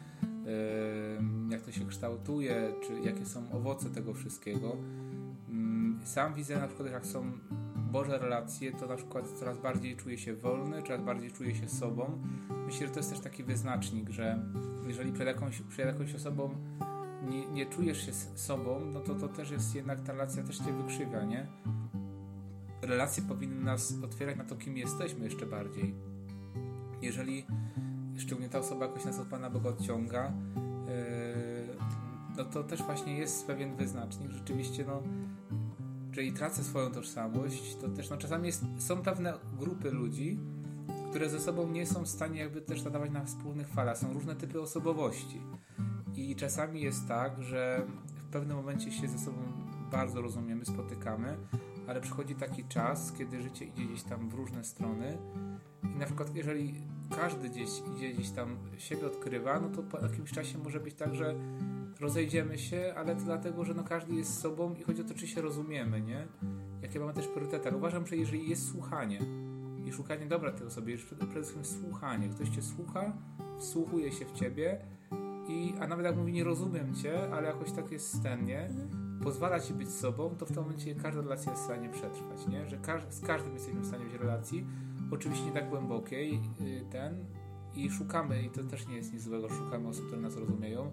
Jak 1.49 1.61
to 1.61 1.71
się 1.71 1.87
kształtuje, 1.87 2.73
czy 2.87 2.99
jakie 2.99 3.25
są 3.25 3.51
owoce 3.51 3.89
tego 3.89 4.13
wszystkiego. 4.13 4.75
Yy, 5.49 6.07
sam 6.07 6.33
widzę 6.33 6.59
na 6.59 6.67
przykład, 6.67 6.91
jak 6.91 7.05
są 7.05 7.31
Boże 7.91 8.17
relacje, 8.17 8.71
to 8.71 8.87
na 8.87 8.95
przykład 8.95 9.31
coraz 9.31 9.57
bardziej 9.57 9.95
czuję 9.95 10.17
się 10.17 10.35
wolny, 10.35 10.83
coraz 10.83 11.01
bardziej 11.01 11.31
czuję 11.31 11.55
się 11.55 11.69
sobą. 11.69 12.21
Myślę, 12.65 12.87
że 12.87 12.93
to 12.93 12.99
jest 12.99 13.09
też 13.09 13.19
taki 13.19 13.43
wyznacznik, 13.43 14.09
że 14.09 14.39
jeżeli 14.87 15.11
przed 15.11 15.27
jakąś, 15.27 15.61
przed 15.61 15.85
jakąś 15.85 16.15
osobą 16.15 16.55
nie, 17.29 17.47
nie 17.47 17.65
czujesz 17.65 18.05
się 18.05 18.13
sobą, 18.35 18.79
no 18.79 18.99
to 18.99 19.15
to 19.15 19.27
też 19.27 19.51
jest 19.51 19.75
jednak 19.75 20.01
ta 20.01 20.11
relacja 20.11 20.43
też 20.43 20.57
cię 20.57 20.73
wykrzywia, 20.73 21.23
nie? 21.23 21.47
Relacje 22.81 23.23
powinny 23.23 23.63
nas 23.63 23.93
otwierać 24.03 24.37
na 24.37 24.43
to, 24.43 24.55
kim 24.55 24.77
jesteśmy 24.77 25.25
jeszcze 25.25 25.45
bardziej. 25.45 25.93
Jeżeli 27.01 27.45
szczególnie 28.17 28.49
ta 28.49 28.59
osoba 28.59 28.85
jakoś 28.85 29.05
nas 29.05 29.19
od 29.19 29.27
Pana 29.27 29.49
Boga 29.49 29.69
odciąga, 29.69 30.33
yy, 30.87 31.75
no 32.37 32.45
to 32.45 32.63
też 32.63 32.83
właśnie 32.83 33.17
jest 33.17 33.47
pewien 33.47 33.75
wyznacznik. 33.75 34.31
Rzeczywiście, 34.31 34.85
no, 34.87 35.03
jeżeli 36.19 36.37
tracę 36.37 36.63
swoją 36.63 36.91
tożsamość, 36.91 37.75
to 37.75 37.89
też 37.89 38.09
no, 38.09 38.17
czasami 38.17 38.47
jest, 38.47 38.65
są 38.77 39.01
pewne 39.01 39.33
grupy 39.59 39.91
ludzi, 39.91 40.39
które 41.09 41.29
ze 41.29 41.39
sobą 41.39 41.67
nie 41.71 41.85
są 41.85 42.03
w 42.03 42.07
stanie 42.07 42.39
jakby 42.39 42.61
też 42.61 42.83
nadawać 42.83 43.11
na 43.11 43.25
wspólnych 43.25 43.67
falach. 43.67 43.97
Są 43.97 44.13
różne 44.13 44.35
typy 44.35 44.61
osobowości. 44.61 45.41
I 46.15 46.35
czasami 46.35 46.81
jest 46.81 47.07
tak, 47.07 47.43
że 47.43 47.85
w 48.15 48.25
pewnym 48.25 48.57
momencie 48.57 48.91
się 48.91 49.07
ze 49.07 49.19
sobą 49.19 49.37
bardzo 49.91 50.21
rozumiemy, 50.21 50.65
spotykamy, 50.65 51.37
ale 51.87 52.01
przychodzi 52.01 52.35
taki 52.35 52.63
czas, 52.63 53.13
kiedy 53.17 53.41
życie 53.41 53.65
idzie 53.65 53.85
gdzieś 53.85 54.03
tam 54.03 54.29
w 54.29 54.33
różne 54.33 54.63
strony 54.63 55.17
i 55.95 55.99
na 55.99 56.05
przykład 56.05 56.35
jeżeli 56.35 56.73
każdy 57.15 57.49
gdzieś 57.49 57.69
idzie 57.95 58.13
gdzieś 58.13 58.29
tam 58.29 58.57
siebie 58.77 59.07
odkrywa, 59.07 59.59
no 59.59 59.69
to 59.69 59.83
po 59.83 59.99
jakimś 59.99 60.31
czasie 60.31 60.57
może 60.57 60.79
być 60.79 60.95
tak, 60.95 61.15
że 61.15 61.35
rozejdziemy 61.99 62.57
się, 62.57 62.93
ale 62.97 63.15
to 63.15 63.21
dlatego, 63.21 63.65
że 63.65 63.73
no 63.73 63.83
każdy 63.83 64.15
jest 64.15 64.39
sobą 64.39 64.75
i 64.75 64.83
chodzi 64.83 65.01
o 65.01 65.05
to, 65.05 65.13
czy 65.13 65.27
się 65.27 65.41
rozumiemy, 65.41 66.01
nie? 66.01 66.27
Jakie 66.81 66.99
mamy 66.99 67.13
też 67.13 67.27
priorytety. 67.27 67.67
Ale 67.67 67.77
uważam, 67.77 68.07
że 68.07 68.15
jeżeli 68.15 68.49
jest 68.49 68.71
słuchanie 68.71 69.19
i 69.85 69.91
szukanie 69.91 70.25
dobra 70.25 70.51
tej 70.51 70.67
osoby, 70.67 70.91
jest 70.91 71.05
przede 71.05 71.27
wszystkim 71.27 71.65
słuchanie. 71.65 72.29
Ktoś 72.29 72.49
cię 72.49 72.61
słucha, 72.61 73.13
wsłuchuje 73.59 74.11
się 74.11 74.25
w 74.25 74.31
ciebie 74.31 74.81
i, 75.47 75.73
a 75.79 75.87
nawet 75.87 76.05
jak 76.05 76.17
mówi, 76.17 76.33
nie 76.33 76.43
rozumiem 76.43 76.95
cię, 76.95 77.33
ale 77.33 77.47
jakoś 77.47 77.71
tak 77.71 77.91
jest 77.91 78.23
ten, 78.23 78.45
nie? 78.45 78.61
Mhm. 78.61 79.19
Pozwala 79.23 79.59
ci 79.59 79.73
być 79.73 79.89
sobą, 79.89 80.35
to 80.35 80.45
w 80.45 80.51
tym 80.51 80.63
momencie 80.63 80.95
każda 80.95 81.21
relacja 81.21 81.51
jest 81.51 81.63
w 81.63 81.65
stanie 81.65 81.89
przetrwać, 81.89 82.47
nie? 82.47 82.67
Że 82.67 82.77
każ 82.77 83.03
z 83.09 83.21
każdym 83.21 83.53
jesteśmy 83.53 83.81
w 83.81 83.87
stanie 83.87 84.05
być 84.05 84.13
relacji, 84.13 84.65
oczywiście 85.11 85.45
nie 85.45 85.51
tak 85.51 85.69
głębokiej, 85.69 86.33
yy, 86.33 86.85
ten, 86.91 87.25
i 87.75 87.89
szukamy, 87.89 88.43
i 88.43 88.49
to 88.49 88.63
też 88.63 88.87
nie 88.87 88.95
jest 88.95 89.13
nic 89.13 89.21
złego, 89.21 89.49
szukamy 89.49 89.87
osób, 89.87 90.05
które 90.05 90.21
nas 90.21 90.37
rozumieją, 90.37 90.91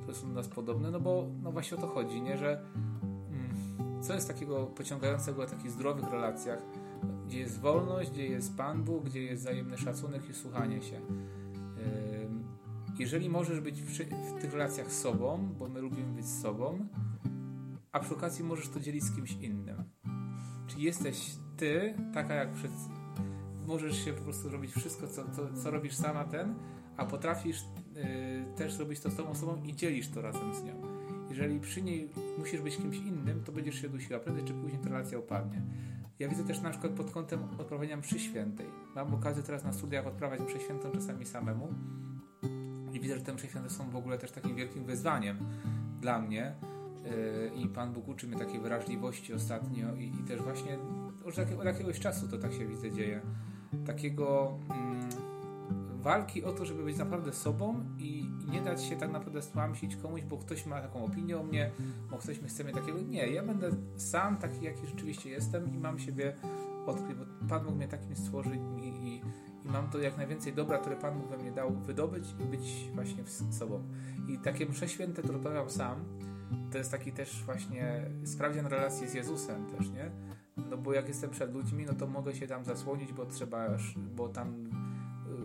które 0.00 0.16
są 0.16 0.28
do 0.28 0.34
nas 0.34 0.48
podobne, 0.48 0.90
no 0.90 1.00
bo 1.00 1.26
no 1.42 1.52
właśnie 1.52 1.76
o 1.76 1.80
to 1.80 1.86
chodzi, 1.86 2.22
nie? 2.22 2.38
Że 2.38 2.60
mm, 3.30 4.02
co 4.02 4.14
jest 4.14 4.28
takiego 4.28 4.66
pociągającego 4.66 5.46
w 5.46 5.50
takich 5.50 5.70
zdrowych 5.70 6.10
relacjach, 6.10 6.62
gdzie 7.26 7.38
jest 7.38 7.60
wolność, 7.60 8.10
gdzie 8.10 8.26
jest 8.26 8.56
Pan 8.56 8.84
Bóg, 8.84 9.04
gdzie 9.04 9.22
jest 9.22 9.42
wzajemny 9.42 9.78
szacunek 9.78 10.30
i 10.30 10.34
słuchanie 10.34 10.82
się. 10.82 11.00
Jeżeli 12.98 13.28
możesz 13.28 13.60
być 13.60 13.82
w, 13.82 13.98
w 14.36 14.40
tych 14.40 14.52
relacjach 14.52 14.92
sobą, 14.92 15.48
bo 15.58 15.68
my 15.68 15.80
lubimy 15.80 16.12
być 16.12 16.28
sobą, 16.28 16.88
a 17.92 18.00
przy 18.00 18.14
okazji 18.14 18.44
możesz 18.44 18.68
to 18.68 18.80
dzielić 18.80 19.04
z 19.04 19.16
kimś 19.16 19.32
innym. 19.32 19.84
Czyli 20.66 20.82
jesteś 20.82 21.36
ty, 21.56 21.94
taka 22.14 22.34
jak 22.34 22.52
przed, 22.52 22.70
możesz 23.66 24.04
się 24.04 24.12
po 24.12 24.22
prostu 24.22 24.48
robić 24.48 24.72
wszystko, 24.72 25.08
co, 25.08 25.30
co, 25.30 25.62
co 25.62 25.70
robisz 25.70 25.94
sama 25.94 26.24
ten, 26.24 26.54
a 26.96 27.04
potrafisz 27.04 27.64
yy, 27.94 28.02
też 28.56 28.72
zrobić 28.72 29.00
to 29.00 29.10
z 29.10 29.16
tą 29.16 29.28
osobą 29.28 29.62
i 29.64 29.76
dzielisz 29.76 30.08
to 30.08 30.22
razem 30.22 30.54
z 30.54 30.64
nią. 30.64 30.82
Jeżeli 31.30 31.60
przy 31.60 31.82
niej 31.82 32.10
musisz 32.38 32.60
być 32.60 32.76
kimś 32.76 32.96
innym, 32.96 33.44
to 33.44 33.52
będziesz 33.52 33.82
się 33.82 33.88
dusiła. 33.88 34.20
Prędzej 34.20 34.44
czy 34.44 34.54
później 34.54 34.80
ta 34.82 34.88
relacja 34.88 35.18
opadnie. 35.18 35.62
Ja 36.18 36.28
widzę 36.28 36.44
też 36.44 36.60
na 36.60 36.70
przykład 36.70 36.92
pod 36.92 37.10
kątem 37.10 37.44
odprawiania 37.58 37.96
mszy 37.96 38.18
świętej. 38.18 38.66
Mam 38.94 39.14
okazję 39.14 39.42
teraz 39.42 39.64
na 39.64 39.72
studiach 39.72 40.06
odprawiać 40.06 40.40
mszę 40.40 40.60
świętą 40.60 40.90
czasami 40.90 41.26
samemu 41.26 41.74
i 42.92 43.00
widzę, 43.00 43.16
że 43.16 43.22
te 43.22 43.34
msze 43.34 43.48
święte 43.48 43.70
są 43.70 43.90
w 43.90 43.96
ogóle 43.96 44.18
też 44.18 44.32
takim 44.32 44.56
wielkim 44.56 44.84
wyzwaniem 44.84 45.38
dla 46.00 46.20
mnie 46.20 46.54
yy, 47.04 47.62
i 47.62 47.68
Pan 47.68 47.92
Bóg 47.92 48.08
uczy 48.08 48.26
mnie 48.26 48.38
takiej 48.38 48.60
wrażliwości 48.60 49.34
ostatnio 49.34 49.94
i, 49.94 50.04
i 50.04 50.24
też 50.28 50.42
właśnie 50.42 50.78
od 51.58 51.64
jakiegoś 51.64 52.00
czasu 52.00 52.28
to 52.28 52.38
tak 52.38 52.52
się 52.52 52.66
widzę 52.66 52.90
dzieje 52.90 53.20
takiego 53.86 54.58
mm, 54.70 55.08
walki 56.06 56.44
o 56.44 56.52
to, 56.52 56.64
żeby 56.64 56.84
być 56.84 56.96
naprawdę 56.96 57.32
sobą 57.32 57.80
i, 57.98 58.30
nie 58.50 58.60
dać 58.60 58.82
się 58.82 58.96
tak 58.96 59.12
naprawdę 59.12 59.42
stłamsić 59.42 59.96
komuś, 59.96 60.22
bo 60.22 60.38
ktoś 60.38 60.66
ma 60.66 60.80
taką 60.80 61.04
opinię 61.04 61.38
o 61.38 61.42
mnie, 61.42 61.70
bo 62.10 62.18
ktoś 62.18 62.42
mi 62.42 62.48
chce 62.48 62.64
mnie 62.64 62.72
takiego. 62.72 62.98
Nie, 63.00 63.26
ja 63.26 63.42
będę 63.42 63.70
sam 63.96 64.36
taki, 64.36 64.64
jaki 64.64 64.86
rzeczywiście 64.86 65.30
jestem 65.30 65.74
i 65.74 65.78
mam 65.78 65.98
siebie 65.98 66.36
odkryć, 66.86 67.16
bo 67.16 67.48
Pan 67.48 67.64
Bóg 67.64 67.74
mnie 67.74 67.88
takim 67.88 68.16
stworzył 68.16 68.52
i, 68.54 68.88
i, 68.88 69.16
i 69.64 69.68
mam 69.68 69.90
to 69.90 69.98
jak 69.98 70.16
najwięcej 70.16 70.52
dobra, 70.52 70.78
które 70.78 70.96
Pan 70.96 71.18
Bóg 71.18 71.28
we 71.28 71.38
mnie 71.38 71.52
dał, 71.52 71.70
wydobyć 71.74 72.34
i 72.40 72.44
być 72.44 72.90
właśnie 72.94 73.24
sobą. 73.50 73.82
I 74.28 74.38
takie 74.38 74.66
msze 74.66 74.88
święte, 74.88 75.22
które 75.22 75.70
sam, 75.70 76.04
to 76.72 76.78
jest 76.78 76.90
taki 76.90 77.12
też 77.12 77.42
właśnie 77.44 78.10
sprawdzian 78.24 78.66
relacji 78.66 79.08
z 79.08 79.14
Jezusem 79.14 79.66
też, 79.66 79.90
nie? 79.90 80.10
No 80.56 80.76
bo 80.76 80.92
jak 80.92 81.08
jestem 81.08 81.30
przed 81.30 81.54
ludźmi, 81.54 81.86
no 81.86 81.94
to 81.94 82.06
mogę 82.06 82.34
się 82.34 82.46
tam 82.46 82.64
zasłonić, 82.64 83.12
bo 83.12 83.26
trzeba, 83.26 83.66
bo 84.16 84.28
tam 84.28 84.54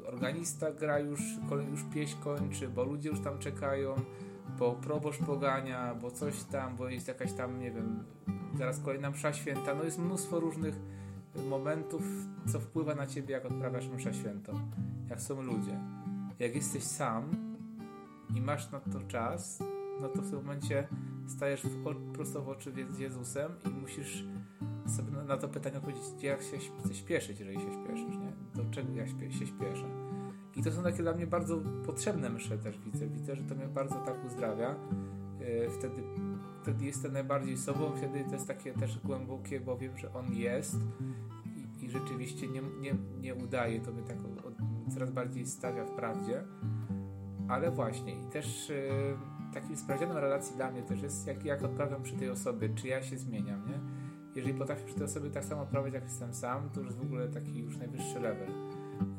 y, 0.03 0.07
organista 0.07 0.71
gra 0.71 0.99
już, 0.99 1.21
już 1.71 1.83
pieśń 1.93 2.17
kończy, 2.23 2.69
bo 2.69 2.83
ludzie 2.83 3.09
już 3.09 3.19
tam 3.19 3.39
czekają, 3.39 3.95
bo 4.59 4.71
proboszcz 4.71 5.19
pogania, 5.19 5.95
bo 5.95 6.11
coś 6.11 6.43
tam, 6.43 6.75
bo 6.75 6.89
jest 6.89 7.07
jakaś 7.07 7.33
tam, 7.33 7.59
nie 7.59 7.71
wiem, 7.71 8.03
zaraz 8.57 8.79
kolejna 8.79 9.09
msza 9.09 9.33
święta. 9.33 9.75
No 9.75 9.83
jest 9.83 9.99
mnóstwo 9.99 10.39
różnych 10.39 10.75
momentów, 11.49 12.01
co 12.47 12.59
wpływa 12.59 12.95
na 12.95 13.07
ciebie, 13.07 13.33
jak 13.33 13.45
odprawiasz 13.45 13.89
mszę 13.89 14.13
świętą. 14.13 14.53
Jak 15.09 15.21
są 15.21 15.41
ludzie. 15.41 15.79
Jak 16.39 16.55
jesteś 16.55 16.83
sam 16.83 17.31
i 18.35 18.41
masz 18.41 18.71
na 18.71 18.79
to 18.79 19.01
czas, 19.07 19.59
no 20.01 20.09
to 20.09 20.21
w 20.21 20.29
tym 20.29 20.39
momencie 20.39 20.87
stajesz 21.27 21.63
w, 21.63 21.83
prosto 22.13 22.41
w 22.41 22.49
oczy 22.49 22.73
z 22.91 22.99
Jezusem 22.99 23.51
i 23.65 23.69
musisz 23.69 24.25
na, 25.27 25.37
to 25.37 25.47
pytanie 25.47 25.77
odpowiedzieć, 25.77 26.03
jak 26.21 26.41
się 26.41 26.57
chce 26.57 26.93
śpieszyć, 26.93 27.39
jeżeli 27.39 27.59
się 27.59 27.73
śpieszysz, 27.83 28.17
nie? 28.17 28.33
Do 28.55 28.71
czego 28.71 28.93
ja 28.93 29.07
się 29.07 29.47
śpieszę. 29.47 29.85
I 30.55 30.63
to 30.63 30.71
są 30.71 30.83
takie 30.83 31.03
dla 31.03 31.13
mnie 31.13 31.27
bardzo 31.27 31.61
potrzebne 31.85 32.29
msze 32.29 32.57
też 32.57 32.79
widzę. 32.79 33.07
Widzę, 33.07 33.35
że 33.35 33.43
to 33.43 33.55
mnie 33.55 33.67
bardzo 33.67 33.95
tak 33.95 34.25
uzdrawia. 34.25 34.75
Yy, 35.39 35.69
wtedy, 35.69 36.03
wtedy 36.61 36.85
jestem 36.85 37.13
najbardziej 37.13 37.57
sobą, 37.57 37.91
wtedy 37.95 38.23
to 38.23 38.33
jest 38.33 38.47
takie 38.47 38.73
też 38.73 38.99
głębokie, 38.99 39.59
bo 39.59 39.77
wiem, 39.77 39.97
że 39.97 40.13
On 40.13 40.33
jest 40.33 40.77
i, 41.55 41.85
i 41.85 41.89
rzeczywiście 41.89 42.47
nie, 42.47 42.61
nie, 42.61 42.95
nie 43.21 43.35
udaje, 43.35 43.81
to 43.81 43.91
mnie 43.91 44.03
tak 44.03 44.17
od, 44.45 44.55
coraz 44.93 45.11
bardziej 45.11 45.45
stawia 45.45 45.85
w 45.85 45.91
prawdzie. 45.91 46.43
Ale 47.47 47.71
właśnie 47.71 48.21
i 48.21 48.25
też 48.25 48.69
yy, 48.69 49.17
takim 49.53 49.77
sprawdzianem 49.77 50.17
relacji 50.17 50.55
dla 50.55 50.71
mnie 50.71 50.81
też 50.83 51.01
jest, 51.01 51.27
jak, 51.27 51.45
jak 51.45 51.63
odprawiam 51.63 52.03
przy 52.03 52.15
tej 52.15 52.29
osobie, 52.29 52.69
czy 52.69 52.87
ja 52.87 53.03
się 53.03 53.17
zmieniam, 53.17 53.67
nie? 53.67 53.79
Jeżeli 54.35 54.53
potrafię 54.53 54.85
przy 54.85 54.95
tej 54.95 55.03
osobie 55.03 55.29
tak 55.29 55.45
samo 55.45 55.61
odprawiać, 55.61 55.93
jak 55.93 56.03
jestem 56.03 56.33
sam, 56.33 56.69
to 56.69 56.79
już 56.79 56.89
jest 56.89 56.99
w 56.99 57.05
ogóle 57.05 57.27
taki 57.27 57.59
już 57.59 57.77
najwyższy 57.77 58.19
level. 58.19 58.49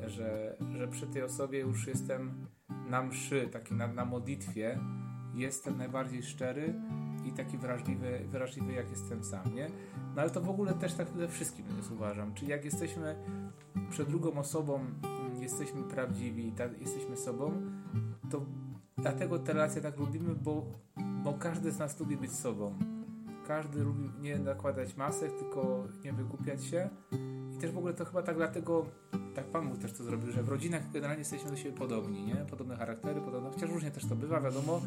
że, 0.07 0.57
że 0.77 0.87
przy 0.87 1.07
tej 1.07 1.23
osobie 1.23 1.59
już 1.59 1.87
jestem 1.87 2.47
na 2.89 3.03
mszy, 3.03 3.47
taki 3.51 3.73
na, 3.75 3.87
na 3.87 4.05
modlitwie, 4.05 4.79
jestem 5.33 5.77
najbardziej 5.77 6.23
szczery 6.23 6.73
i 7.25 7.31
taki 7.31 7.57
wrażliwy, 7.57 8.19
wrażliwy 8.31 8.73
jak 8.73 8.89
jestem 8.89 9.23
sam, 9.23 9.55
nie? 9.55 9.69
No 10.15 10.21
ale 10.21 10.29
to 10.29 10.41
w 10.41 10.49
ogóle 10.49 10.73
też 10.73 10.93
tak 10.93 11.07
ze 11.17 11.27
wszystkim 11.27 11.65
jest, 11.77 11.91
uważam. 11.91 12.33
Czyli 12.33 12.51
jak 12.51 12.65
jesteśmy 12.65 13.15
przed 13.89 14.07
drugą 14.07 14.31
osobą, 14.31 14.75
mm, 14.75 15.41
jesteśmy 15.41 15.83
prawdziwi, 15.83 16.51
tak, 16.51 16.81
jesteśmy 16.81 17.17
sobą, 17.17 17.61
to 18.29 18.45
dlatego 18.97 19.39
te 19.39 19.53
relacje 19.53 19.81
tak 19.81 19.97
lubimy, 19.97 20.35
bo, 20.35 20.65
bo 21.23 21.33
każdy 21.33 21.71
z 21.71 21.79
nas 21.79 21.99
lubi 21.99 22.17
być 22.17 22.31
sobą. 22.31 22.92
Każdy 23.47 23.83
lubi 23.83 24.11
nie 24.21 24.39
nakładać 24.39 24.97
masek, 24.97 25.31
tylko 25.39 25.87
nie 26.03 26.13
wygłupiać 26.13 26.65
się. 26.65 26.89
I 27.55 27.57
też 27.57 27.71
w 27.71 27.77
ogóle 27.77 27.93
to 27.93 28.05
chyba 28.05 28.23
tak 28.23 28.35
dlatego, 28.35 28.85
tak 29.35 29.45
Pan 29.45 29.69
Bóg 29.69 29.77
też 29.77 29.93
to 29.93 30.03
zrobił, 30.03 30.31
że 30.31 30.43
w 30.43 30.49
rodzinach 30.49 30.91
generalnie 30.91 31.19
jesteśmy 31.19 31.51
do 31.51 31.57
siebie 31.57 31.77
podobni, 31.77 32.25
nie? 32.25 32.35
Podobne 32.35 32.75
charaktery, 32.75 33.21
podobne, 33.21 33.49
chociaż 33.49 33.69
różnie 33.69 33.91
też 33.91 34.05
to 34.05 34.15
bywa, 34.15 34.41
wiadomo, 34.41 34.81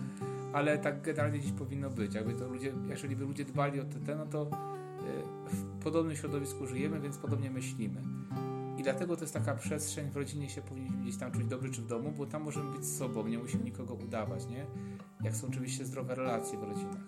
ale 0.53 0.79
tak 0.79 1.03
generalnie 1.03 1.41
dziś 1.41 1.53
powinno 1.53 1.91
być. 1.91 2.15
Jakby 2.15 2.35
to 2.35 2.49
ludzie, 2.49 2.73
jeżeli 2.89 3.17
by 3.17 3.25
ludzie 3.25 3.45
dbali 3.45 3.81
o 3.81 3.85
te, 4.07 4.17
no 4.17 4.27
to 4.27 4.43
y, 4.43 4.49
w 5.51 5.83
podobnym 5.85 6.17
środowisku 6.17 6.67
żyjemy, 6.67 7.01
więc 7.01 7.19
podobnie 7.19 7.51
myślimy. 7.51 8.03
I 8.79 8.83
dlatego 8.83 9.17
to 9.17 9.23
jest 9.23 9.35
taka 9.35 9.55
przestrzeń, 9.55 10.11
w 10.11 10.17
rodzinie 10.17 10.51
się 10.51 10.63
powinniśmy 10.63 10.97
gdzieś 11.03 11.17
tam 11.17 11.33
czuć 11.33 11.47
dobry 11.47 11.71
czy 11.71 11.83
w 11.83 11.87
domu, 11.87 12.13
bo 12.13 12.27
tam 12.27 12.43
możemy 12.43 12.73
być 12.73 12.87
sobą, 12.87 13.27
nie 13.27 13.39
musimy 13.39 13.65
nikogo 13.65 13.95
udawać, 13.95 14.47
nie? 14.47 14.67
Jak 15.23 15.37
są 15.37 15.47
oczywiście 15.49 15.85
zdrowe 15.85 16.15
relacje 16.15 16.59
w 16.59 16.63
rodzinach. 16.63 17.01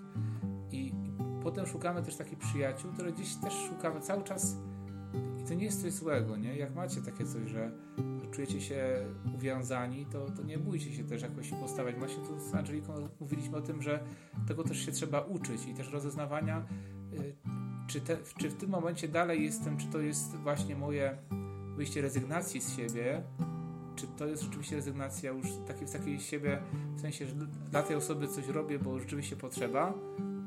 Potem 1.48 1.66
szukamy 1.66 2.02
też 2.02 2.16
takich 2.16 2.38
przyjaciół, 2.38 2.92
które 2.92 3.12
gdzieś 3.12 3.34
też 3.34 3.54
szukamy 3.68 4.00
cały 4.00 4.22
czas 4.22 4.56
i 5.40 5.44
to 5.44 5.54
nie 5.54 5.64
jest 5.64 5.82
coś 5.82 5.92
złego, 5.92 6.36
nie? 6.36 6.56
Jak 6.56 6.74
macie 6.74 7.00
takie 7.02 7.24
coś, 7.24 7.50
że 7.50 7.72
czujecie 8.30 8.60
się 8.60 9.06
uwiązani, 9.34 10.06
to, 10.06 10.30
to 10.30 10.42
nie 10.42 10.58
bójcie 10.58 10.92
się 10.92 11.04
też 11.04 11.22
jakoś 11.22 11.50
postawiać. 11.50 11.96
Właśnie 11.96 12.24
tu 12.24 12.40
z 12.40 12.54
Angeliką 12.54 13.08
mówiliśmy 13.20 13.56
o 13.56 13.60
tym, 13.60 13.82
że 13.82 14.00
tego 14.48 14.64
też 14.64 14.86
się 14.86 14.92
trzeba 14.92 15.20
uczyć 15.20 15.66
i 15.66 15.74
też 15.74 15.92
rozeznawania, 15.92 16.66
y, 17.12 17.36
czy, 17.86 18.00
te, 18.00 18.16
czy 18.38 18.50
w 18.50 18.54
tym 18.54 18.70
momencie 18.70 19.08
dalej 19.08 19.44
jestem, 19.44 19.76
czy 19.76 19.86
to 19.86 20.00
jest 20.00 20.36
właśnie 20.36 20.76
moje 20.76 21.18
wyjście 21.76 22.02
rezygnacji 22.02 22.60
z 22.60 22.76
siebie, 22.76 23.22
czy 23.96 24.06
to 24.06 24.26
jest 24.26 24.42
rzeczywiście 24.42 24.76
rezygnacja 24.76 25.30
już 25.30 25.46
taki, 25.66 25.86
z 25.86 25.92
takiej 25.92 26.20
siebie, 26.20 26.62
w 26.96 27.00
sensie, 27.00 27.26
że 27.26 27.34
dla 27.70 27.82
tej 27.82 27.96
osoby 27.96 28.28
coś 28.28 28.48
robię, 28.48 28.78
bo 28.78 29.00
rzeczywiście 29.00 29.36
potrzeba, 29.36 29.94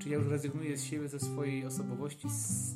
czy 0.01 0.09
ja 0.09 0.17
już 0.17 0.27
rezygnuję 0.27 0.77
z 0.77 0.83
siebie, 0.83 1.09
ze 1.09 1.19
swojej 1.19 1.65
osobowości, 1.65 2.29
z 2.29 2.75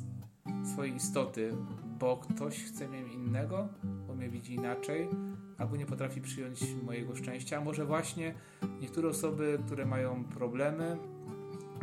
swojej 0.72 0.94
istoty, 0.94 1.52
bo 1.98 2.16
ktoś 2.16 2.64
chce 2.64 2.88
mnie 2.88 3.12
innego, 3.14 3.68
bo 4.06 4.14
mnie 4.14 4.28
widzi 4.28 4.54
inaczej, 4.54 5.08
albo 5.58 5.76
nie 5.76 5.86
potrafi 5.86 6.20
przyjąć 6.20 6.60
mojego 6.82 7.16
szczęścia. 7.16 7.58
A 7.58 7.60
może 7.60 7.86
właśnie 7.86 8.34
niektóre 8.80 9.08
osoby, 9.08 9.58
które 9.66 9.86
mają 9.86 10.24
problemy, 10.24 10.96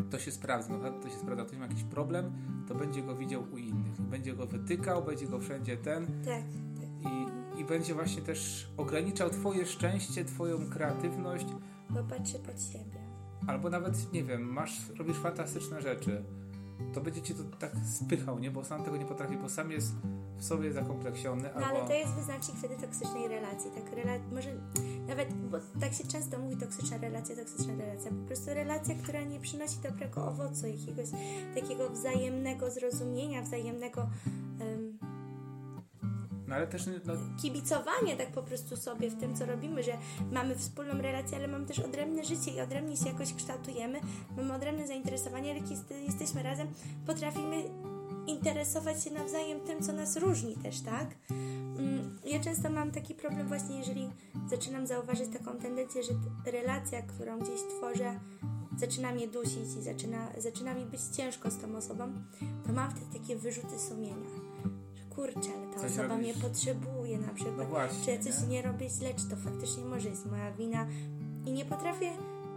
to 0.09 0.19
się 0.19 0.31
sprawdza, 0.31 0.91
to 0.91 1.09
się 1.09 1.15
sprawdza, 1.15 1.45
ktoś 1.45 1.57
ma 1.57 1.65
jakiś 1.65 1.83
problem, 1.83 2.31
to 2.67 2.75
będzie 2.75 3.01
go 3.01 3.15
widział 3.15 3.43
u 3.53 3.57
innych, 3.57 4.01
będzie 4.01 4.33
go 4.33 4.45
wytykał, 4.45 5.03
będzie 5.03 5.27
go 5.27 5.39
wszędzie 5.39 5.77
ten. 5.77 6.05
Tak. 6.25 6.43
I, 7.11 7.59
I 7.61 7.65
będzie 7.65 7.93
właśnie 7.93 8.21
też 8.21 8.69
ograniczał 8.77 9.29
Twoje 9.29 9.65
szczęście, 9.65 10.25
Twoją 10.25 10.69
kreatywność. 10.69 11.45
Bo 11.89 12.03
patrzy 12.03 12.39
pod 12.39 12.61
siebie. 12.61 13.02
Albo 13.47 13.69
nawet, 13.69 14.13
nie 14.13 14.23
wiem, 14.23 14.41
masz, 14.53 14.89
robisz 14.97 15.17
fantastyczne 15.17 15.81
rzeczy 15.81 16.23
to 16.93 17.01
będzie 17.01 17.21
cię 17.21 17.33
to 17.33 17.43
tak 17.59 17.71
spychał, 17.85 18.39
nie? 18.39 18.51
Bo 18.51 18.63
sam 18.63 18.83
tego 18.83 18.97
nie 18.97 19.05
potrafi, 19.05 19.37
bo 19.37 19.49
sam 19.49 19.71
jest 19.71 19.93
w 20.37 20.43
sobie 20.43 20.73
zakompleksiony. 20.73 21.43
No 21.43 21.65
albo... 21.65 21.79
ale 21.79 21.87
to 21.87 21.93
jest 21.93 22.13
wyznacznik 22.13 22.57
wtedy 22.57 22.75
toksycznej 22.75 23.27
relacji. 23.27 23.71
Tak, 23.71 23.93
rela 23.93 24.13
może 24.31 24.49
nawet, 25.07 25.33
bo 25.33 25.57
tak 25.79 25.93
się 25.93 26.03
często 26.03 26.39
mówi 26.39 26.57
toksyczna 26.57 26.97
relacja, 26.97 27.35
toksyczna 27.35 27.75
relacja. 27.75 28.11
Po 28.11 28.27
prostu 28.27 28.53
relacja, 28.53 28.95
która 28.95 29.21
nie 29.23 29.39
przynosi 29.39 29.75
dobrego 29.83 30.27
owocu, 30.27 30.67
jakiegoś 30.67 31.09
takiego 31.55 31.89
wzajemnego 31.89 32.71
zrozumienia, 32.71 33.41
wzajemnego 33.41 34.09
no 36.53 36.57
ale 36.57 36.67
też 36.67 36.85
no... 37.05 37.13
kibicowanie 37.41 38.17
tak 38.17 38.31
po 38.31 38.43
prostu 38.43 38.77
sobie 38.77 39.09
w 39.09 39.19
tym, 39.19 39.35
co 39.35 39.45
robimy, 39.45 39.83
że 39.83 39.97
mamy 40.31 40.55
wspólną 40.55 41.01
relację, 41.01 41.37
ale 41.37 41.47
mamy 41.47 41.65
też 41.65 41.79
odrębne 41.79 42.23
życie 42.23 42.51
i 42.51 42.61
odrębnie 42.61 42.97
się 42.97 43.07
jakoś 43.07 43.33
kształtujemy, 43.33 44.01
mamy 44.37 44.53
odrębne 44.53 44.87
zainteresowania, 44.87 45.51
ale 45.51 45.59
jak 45.59 45.69
jesteśmy 46.07 46.43
razem, 46.43 46.67
potrafimy 47.05 47.63
interesować 48.27 49.03
się 49.03 49.11
nawzajem 49.11 49.59
tym, 49.59 49.83
co 49.83 49.93
nas 49.93 50.17
różni 50.17 50.55
też, 50.55 50.81
tak? 50.81 51.07
Mm, 51.29 52.19
ja 52.25 52.39
często 52.39 52.69
mam 52.69 52.91
taki 52.91 53.15
problem 53.15 53.47
właśnie, 53.47 53.77
jeżeli 53.77 54.09
zaczynam 54.49 54.87
zauważyć 54.87 55.29
taką 55.33 55.57
tendencję, 55.57 56.03
że 56.03 56.11
relacja, 56.51 57.01
którą 57.01 57.39
gdzieś 57.39 57.61
tworzę, 57.77 58.19
zaczyna 58.77 59.11
mnie 59.11 59.27
dusić 59.27 59.75
i 59.79 59.81
zaczyna, 59.81 60.27
zaczyna 60.37 60.73
mi 60.73 60.85
być 60.85 61.01
ciężko 61.01 61.51
z 61.51 61.57
tą 61.57 61.75
osobą, 61.75 62.13
to 62.67 62.73
mam 62.73 62.91
wtedy 62.91 63.19
takie 63.19 63.35
wyrzuty 63.35 63.79
sumienia 63.79 64.42
kurczę, 65.15 65.49
ale 65.57 65.73
ta 65.73 65.79
coś 65.79 65.91
osoba 65.91 66.07
robisz... 66.07 66.23
mnie 66.23 66.33
potrzebuje 66.49 67.17
na 67.17 67.33
przykład, 67.33 67.57
no 67.57 67.65
właśnie, 67.65 68.05
czy 68.05 68.11
ja 68.11 68.19
coś 68.19 68.41
nie? 68.41 68.47
nie 68.47 68.61
robię 68.61 68.89
źle, 68.89 69.13
czy 69.13 69.29
to 69.29 69.35
faktycznie 69.35 69.85
może 69.85 70.09
jest 70.09 70.25
moja 70.25 70.51
wina 70.51 70.87
i 71.45 71.51
nie 71.51 71.65
potrafię 71.65 72.11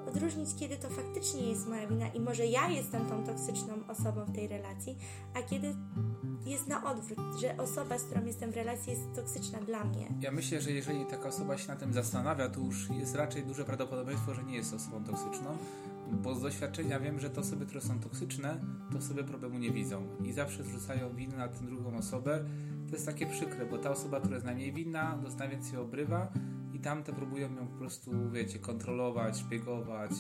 odróżnić, 0.09 0.49
kiedy 0.59 0.77
to 0.77 0.89
faktycznie 0.91 1.51
jest 1.51 1.69
moja 1.69 1.87
wina 1.87 2.09
i 2.09 2.21
może 2.21 2.47
ja 2.47 2.69
jestem 2.69 3.07
tą 3.07 3.25
toksyczną 3.25 3.75
osobą 3.89 4.25
w 4.25 4.35
tej 4.35 4.49
relacji, 4.49 4.99
a 5.35 5.43
kiedy 5.43 5.75
jest 6.47 6.67
na 6.67 6.91
odwrót, 6.91 7.41
że 7.41 7.57
osoba, 7.57 7.99
z 7.99 8.03
którą 8.03 8.25
jestem 8.25 8.53
w 8.53 8.57
relacji 8.57 8.93
jest 8.93 9.15
toksyczna 9.15 9.59
dla 9.59 9.85
mnie. 9.85 10.09
Ja 10.21 10.31
myślę, 10.31 10.61
że 10.61 10.71
jeżeli 10.71 11.07
taka 11.07 11.29
osoba 11.29 11.59
się 11.59 11.69
na 11.69 11.77
tym 11.77 11.93
zastanawia, 11.93 12.49
to 12.49 12.61
już 12.61 12.91
jest 12.91 13.15
raczej 13.15 13.43
duże 13.43 13.65
prawdopodobieństwo, 13.65 14.35
że 14.35 14.45
nie 14.45 14.57
jest 14.57 14.75
osobą 14.75 15.05
toksyczną, 15.05 15.59
bo 16.13 16.35
z 16.35 16.43
doświadczenia 16.43 17.01
wiem, 17.01 17.21
że 17.21 17.31
te 17.31 17.41
osoby, 17.41 17.67
które 17.67 17.81
są 17.81 18.01
toksyczne, 18.01 18.61
to 18.93 19.03
sobie 19.03 19.25
problemu 19.25 19.59
nie 19.59 19.71
widzą 19.71 20.07
i 20.25 20.33
zawsze 20.33 20.65
zrzucają 20.65 21.15
winę 21.15 21.37
na 21.37 21.49
tę 21.49 21.67
drugą 21.67 21.97
osobę. 21.97 22.45
To 22.87 22.93
jest 22.93 23.07
takie 23.07 23.27
przykre, 23.27 23.67
bo 23.67 23.79
ta 23.79 23.91
osoba, 23.91 24.19
która 24.19 24.35
jest 24.35 24.47
najmniej 24.47 24.73
winna, 24.73 25.19
dostaje 25.23 25.51
więcej 25.51 25.79
obrywa 25.79 26.33
i 26.73 26.81
tamte 26.81 27.13
próbują 27.13 27.55
ją 27.55 27.67
po 27.69 27.79
prostu, 27.79 28.31
wiecie, 28.31 28.59
kontrolować, 28.59 29.39
szpiegować, 29.39 30.11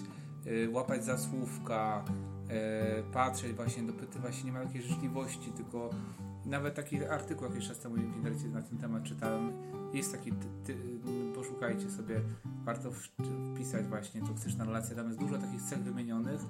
yy, 0.45 0.71
łapać 0.71 1.05
za 1.05 1.19
słówka, 1.19 2.05
yy, 2.49 3.13
patrzeć 3.13 3.53
właśnie, 3.53 3.83
dopytywać 3.83 4.37
się, 4.37 4.45
nie 4.45 4.53
ma 4.53 4.65
takiej 4.65 4.83
życzliwości, 4.83 5.53
tylko 5.53 5.91
nawet 6.47 6.75
taki 6.75 7.05
artykuł 7.05 7.49
jakiś 7.49 7.69
czas 7.69 7.79
temu 7.79 7.95
w 7.95 8.17
internecie 8.17 8.49
na 8.49 8.63
ten 8.63 8.79
temat 8.79 9.03
czytałem. 9.03 9.53
Jest 9.93 10.13
taki, 10.13 10.33
ty, 10.33 10.47
ty, 10.65 10.77
poszukajcie 11.37 11.91
sobie, 11.91 12.21
warto 12.65 12.91
wpisać 13.55 13.87
właśnie 13.87 14.23
toksyczna 14.23 14.65
relacja, 14.65 14.97
tam 14.97 15.07
jest 15.07 15.19
dużo 15.19 15.39
takich 15.39 15.63
cech 15.63 15.79
wymienionych 15.79 16.41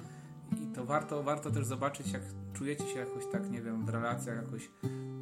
i 0.62 0.66
to 0.66 0.85
warto, 0.85 1.22
warto 1.22 1.51
też 1.51 1.66
zobaczyć, 1.66 2.12
jak 2.12 2.22
czujecie 2.53 2.85
się 2.87 2.99
jakoś 2.99 3.27
tak, 3.33 3.51
nie 3.51 3.62
wiem, 3.62 3.87
w 3.87 3.88
relacjach 3.88 4.37
jakoś 4.37 4.70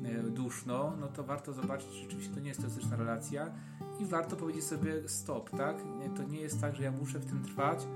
e, 0.04 0.22
duszno, 0.22 0.96
no 1.00 1.08
to 1.08 1.24
warto 1.24 1.52
zobaczyć, 1.52 1.88
czy 1.88 2.02
rzeczywiście 2.02 2.34
to 2.34 2.40
nie 2.40 2.48
jest 2.48 2.62
toksyczna 2.62 2.96
relacja 2.96 3.54
i 4.00 4.04
warto 4.04 4.36
powiedzieć 4.36 4.64
sobie 4.64 5.08
stop, 5.08 5.50
tak? 5.50 5.76
To 6.16 6.22
nie 6.22 6.40
jest 6.40 6.60
tak, 6.60 6.76
że 6.76 6.82
ja 6.82 6.90
muszę 6.90 7.18
w 7.18 7.26
tym 7.26 7.42
trwać, 7.42 7.86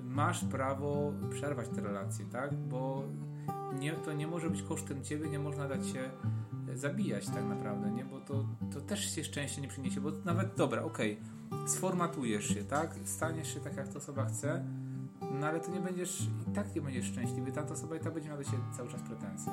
masz 0.00 0.44
prawo 0.44 1.12
przerwać 1.30 1.68
te 1.68 1.80
relacje, 1.80 2.24
tak? 2.26 2.54
Bo 2.54 3.04
nie, 3.78 3.92
to 3.92 4.12
nie 4.12 4.26
może 4.26 4.50
być 4.50 4.62
kosztem 4.62 5.04
ciebie, 5.04 5.28
nie 5.28 5.38
można 5.38 5.68
dać 5.68 5.86
się 5.86 6.10
zabijać 6.74 7.26
tak 7.26 7.44
naprawdę, 7.44 7.90
nie? 7.90 8.04
Bo 8.04 8.20
to, 8.20 8.44
to 8.72 8.80
też 8.80 9.14
się 9.14 9.24
szczęście 9.24 9.62
nie 9.62 9.68
przyniesie, 9.68 10.00
bo 10.00 10.10
nawet, 10.24 10.54
dobra, 10.56 10.82
okej, 10.82 11.18
okay, 11.50 11.68
sformatujesz 11.68 12.48
się, 12.48 12.64
tak? 12.64 12.94
Staniesz 13.04 13.54
się 13.54 13.60
tak, 13.60 13.76
jak 13.76 13.88
ta 13.88 13.98
osoba 13.98 14.24
chce, 14.24 14.64
no 15.40 15.46
ale 15.46 15.60
to 15.60 15.70
nie 15.70 15.80
będziesz, 15.80 16.20
i 16.48 16.54
tak 16.54 16.74
nie 16.74 16.80
będziesz 16.80 17.06
szczęśliwy, 17.06 17.52
ta 17.52 17.62
osoba 17.62 17.96
i 17.96 18.00
tak 18.00 18.14
będzie 18.14 18.28
miała 18.28 18.42
do 18.42 18.50
siebie 18.50 18.62
cały 18.76 18.90
czas 18.90 19.02
pretensje. 19.02 19.52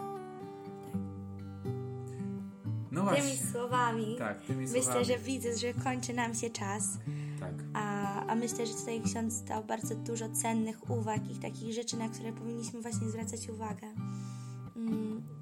No 2.91 3.03
właśnie. 3.03 3.23
Tymi 3.23 3.51
słowami. 3.51 4.15
Tak, 4.17 4.41
tymi 4.41 4.61
myślę, 4.61 4.83
słowami. 4.83 5.05
że 5.05 5.17
widzę, 5.17 5.57
że 5.57 5.73
kończy 5.73 6.13
nam 6.13 6.33
się 6.33 6.49
czas. 6.49 6.97
Tak. 7.39 7.53
A, 7.73 8.25
a 8.25 8.35
myślę, 8.35 8.67
że 8.67 8.73
tutaj 8.73 9.01
ksiądz 9.01 9.43
dał 9.43 9.63
bardzo 9.63 9.95
dużo 9.95 10.29
cennych 10.29 10.89
uwag 10.89 11.31
i 11.31 11.35
takich 11.35 11.73
rzeczy, 11.73 11.97
na 11.97 12.09
które 12.09 12.33
powinniśmy 12.33 12.81
właśnie 12.81 13.09
zwracać 13.09 13.49
uwagę. 13.49 13.87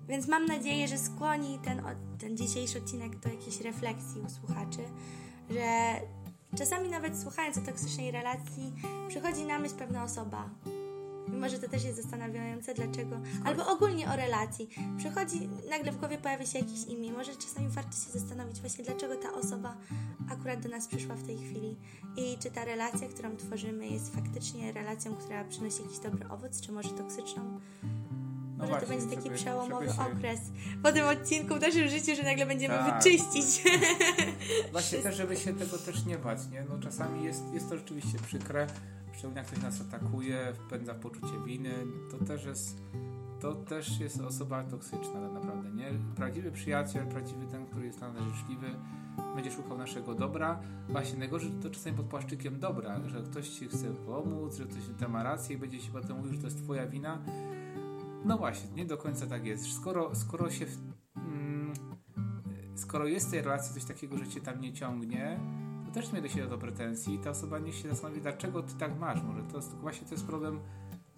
Więc 0.09 0.27
mam 0.27 0.45
nadzieję, 0.45 0.87
że 0.87 0.97
skłoni 0.97 1.59
ten, 1.63 1.81
ten 2.19 2.37
dzisiejszy 2.37 2.77
odcinek 2.77 3.19
do 3.19 3.29
jakiejś 3.29 3.61
refleksji 3.61 4.21
u 4.21 4.29
słuchaczy, 4.29 4.79
że 5.49 5.95
czasami 6.57 6.89
nawet 6.89 7.21
słuchając 7.21 7.57
o 7.57 7.61
toksycznej 7.61 8.11
relacji, 8.11 8.73
przychodzi 9.07 9.45
na 9.45 9.59
myśl 9.59 9.75
pewna 9.75 10.03
osoba. 10.03 10.49
Może 11.27 11.59
to 11.59 11.69
też 11.69 11.83
jest 11.83 12.01
zastanawiające, 12.01 12.73
dlaczego. 12.73 13.19
Albo 13.45 13.67
ogólnie 13.67 14.09
o 14.11 14.15
relacji. 14.15 14.69
Przychodzi, 14.97 15.49
nagle 15.69 15.91
w 15.91 15.97
głowie 15.97 16.17
pojawia 16.17 16.45
się 16.45 16.59
jakieś 16.59 16.85
imię. 16.85 17.11
Może 17.11 17.35
czasami 17.35 17.69
warto 17.69 17.91
się 17.91 18.19
zastanowić 18.19 18.61
właśnie, 18.61 18.85
dlaczego 18.85 19.15
ta 19.15 19.33
osoba 19.33 19.77
akurat 20.29 20.59
do 20.59 20.69
nas 20.69 20.87
przyszła 20.87 21.15
w 21.15 21.23
tej 21.23 21.37
chwili. 21.37 21.75
I 22.17 22.37
czy 22.37 22.51
ta 22.51 22.65
relacja, 22.65 23.07
którą 23.07 23.37
tworzymy, 23.37 23.87
jest 23.87 24.15
faktycznie 24.15 24.71
relacją, 24.71 25.15
która 25.15 25.43
przynosi 25.43 25.81
jakiś 25.83 25.99
dobry 25.99 26.29
owoc, 26.29 26.61
czy 26.61 26.71
może 26.71 26.89
toksyczną. 26.89 27.59
Może 28.59 28.69
właśnie, 28.71 28.87
to 28.87 28.93
będzie 28.93 29.15
taki 29.15 29.29
przełomowy 29.35 29.85
się- 29.87 30.01
okres 30.01 30.39
po 30.83 30.91
tym 30.91 31.07
odcinku 31.07 31.55
w 31.55 31.59
naszym 31.61 31.87
życiu, 31.87 32.15
że 32.15 32.23
nagle 32.23 32.45
będziemy 32.45 32.73
Tak. 32.73 33.03
wyczyścić. 33.03 33.63
Właśnie 34.71 34.99
też, 34.99 35.15
żeby 35.15 35.35
się 35.37 35.53
tego 35.53 35.77
też 35.77 36.05
nie 36.05 36.17
bać, 36.17 36.39
nie? 36.51 36.65
No 36.69 36.79
czasami 36.79 37.23
jest, 37.23 37.53
jest 37.53 37.69
to 37.69 37.77
rzeczywiście 37.77 38.19
przykre, 38.19 38.67
szczególnie 39.13 39.37
jak 39.37 39.47
ktoś 39.47 39.63
nas 39.63 39.81
atakuje, 39.81 40.53
wpędza 40.53 40.93
w 40.93 40.99
poczucie 40.99 41.39
winy, 41.45 41.73
to 42.11 42.25
też 42.25 42.45
jest 42.45 42.77
to 43.39 43.55
też 43.55 43.99
jest 43.99 44.21
osoba 44.21 44.63
toksyczna 44.63 45.21
tak 45.21 45.31
naprawdę, 45.33 45.69
nie? 45.71 45.91
Prawdziwy 46.15 46.51
przyjaciel, 46.51 47.07
prawdziwy 47.07 47.47
ten, 47.47 47.65
który 47.65 47.85
jest 47.85 48.01
nas 48.01 48.13
życzliwy, 48.35 48.67
będzie 49.35 49.51
szukał 49.51 49.77
naszego 49.77 50.15
dobra. 50.15 50.59
Właśnie 50.89 51.19
najgorzej 51.19 51.51
to 51.51 51.69
czasami 51.69 51.97
pod 51.97 52.05
płaszczykiem 52.05 52.59
dobra, 52.59 52.99
że 53.07 53.21
ktoś 53.21 53.49
ci 53.49 53.67
chce 53.67 53.93
pomóc, 53.93 54.55
że 54.55 54.65
ktoś 54.65 55.09
ma 55.09 55.23
rację 55.23 55.55
i 55.55 55.59
będzie 55.59 55.79
ci 55.79 55.91
potem 55.91 56.17
mówił, 56.17 56.33
że 56.33 56.39
to 56.39 56.47
jest 56.47 56.63
twoja 56.63 56.87
wina. 56.87 57.21
No 58.25 58.37
właśnie, 58.37 58.69
nie 58.71 58.85
do 58.85 58.97
końca 58.97 59.27
tak 59.27 59.45
jest. 59.45 59.73
Skoro, 59.73 60.15
skoro 60.15 60.49
się 60.49 60.65
w, 60.65 60.77
mm, 61.15 61.73
skoro 62.75 63.07
jest 63.07 63.27
w 63.27 63.31
tej 63.31 63.41
relacji 63.41 63.73
coś 63.73 63.85
takiego, 63.85 64.17
że 64.17 64.27
cię 64.27 64.41
tam 64.41 64.61
nie 64.61 64.73
ciągnie, 64.73 65.39
to 65.85 65.91
też 65.91 66.11
nie 66.11 66.21
do 66.21 66.27
siebie 66.27 66.47
do 66.47 66.57
pretensji 66.57 67.15
i 67.15 67.19
ta 67.19 67.29
osoba 67.29 67.59
niech 67.59 67.75
się 67.75 67.89
zastanowi, 67.89 68.21
dlaczego 68.21 68.63
ty 68.63 68.73
tak 68.73 68.99
masz. 68.99 69.23
Może 69.23 69.43
to 69.43 69.57
jest, 69.57 69.75
właśnie 69.75 70.07
to 70.07 70.13
jest 70.13 70.25
problem 70.25 70.59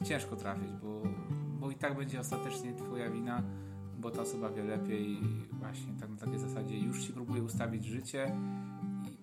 ciężko 0.03 0.35
trafić, 0.35 0.71
bo, 0.71 1.01
bo 1.59 1.71
i 1.71 1.75
tak 1.75 1.97
będzie 1.97 2.19
ostatecznie 2.19 2.73
twoja 2.73 3.09
wina, 3.09 3.43
bo 3.99 4.11
ta 4.11 4.21
osoba 4.21 4.49
wie 4.49 4.63
lepiej 4.63 5.17
właśnie 5.51 5.93
tak 5.99 6.09
na 6.09 6.17
takiej 6.17 6.39
zasadzie 6.39 6.79
już 6.79 7.03
ci 7.03 7.13
próbuje 7.13 7.43
ustawić 7.43 7.85
życie 7.85 8.35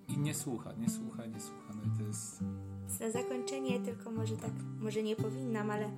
i, 0.07 0.13
i 0.13 0.19
nie 0.19 0.33
słucha, 0.33 0.73
nie 0.73 0.89
słucha, 0.89 1.25
nie 1.25 1.39
słucha. 1.39 1.73
No 1.75 1.93
i 1.93 1.97
to 1.97 2.03
jest... 2.03 2.43
Na 2.99 3.11
zakończenie 3.11 3.79
tylko 3.79 4.11
może 4.11 4.37
tak, 4.37 4.51
może 4.79 5.03
nie 5.03 5.15
powinnam, 5.15 5.71
ale 5.71 5.89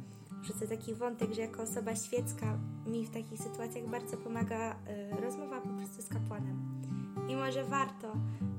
rzucę 0.43 0.67
taki 0.67 0.95
wątek, 0.95 1.33
że 1.33 1.41
jako 1.41 1.61
osoba 1.61 1.95
świecka 1.95 2.57
mi 2.85 3.05
w 3.05 3.09
takich 3.09 3.41
sytuacjach 3.41 3.89
bardzo 3.89 4.17
pomaga 4.17 4.75
y, 5.17 5.21
rozmowa 5.21 5.61
po 5.61 5.69
prostu 5.69 6.01
z 6.01 6.07
kapłanem. 6.07 6.81
I 7.29 7.35
może 7.35 7.63
warto, 7.63 8.13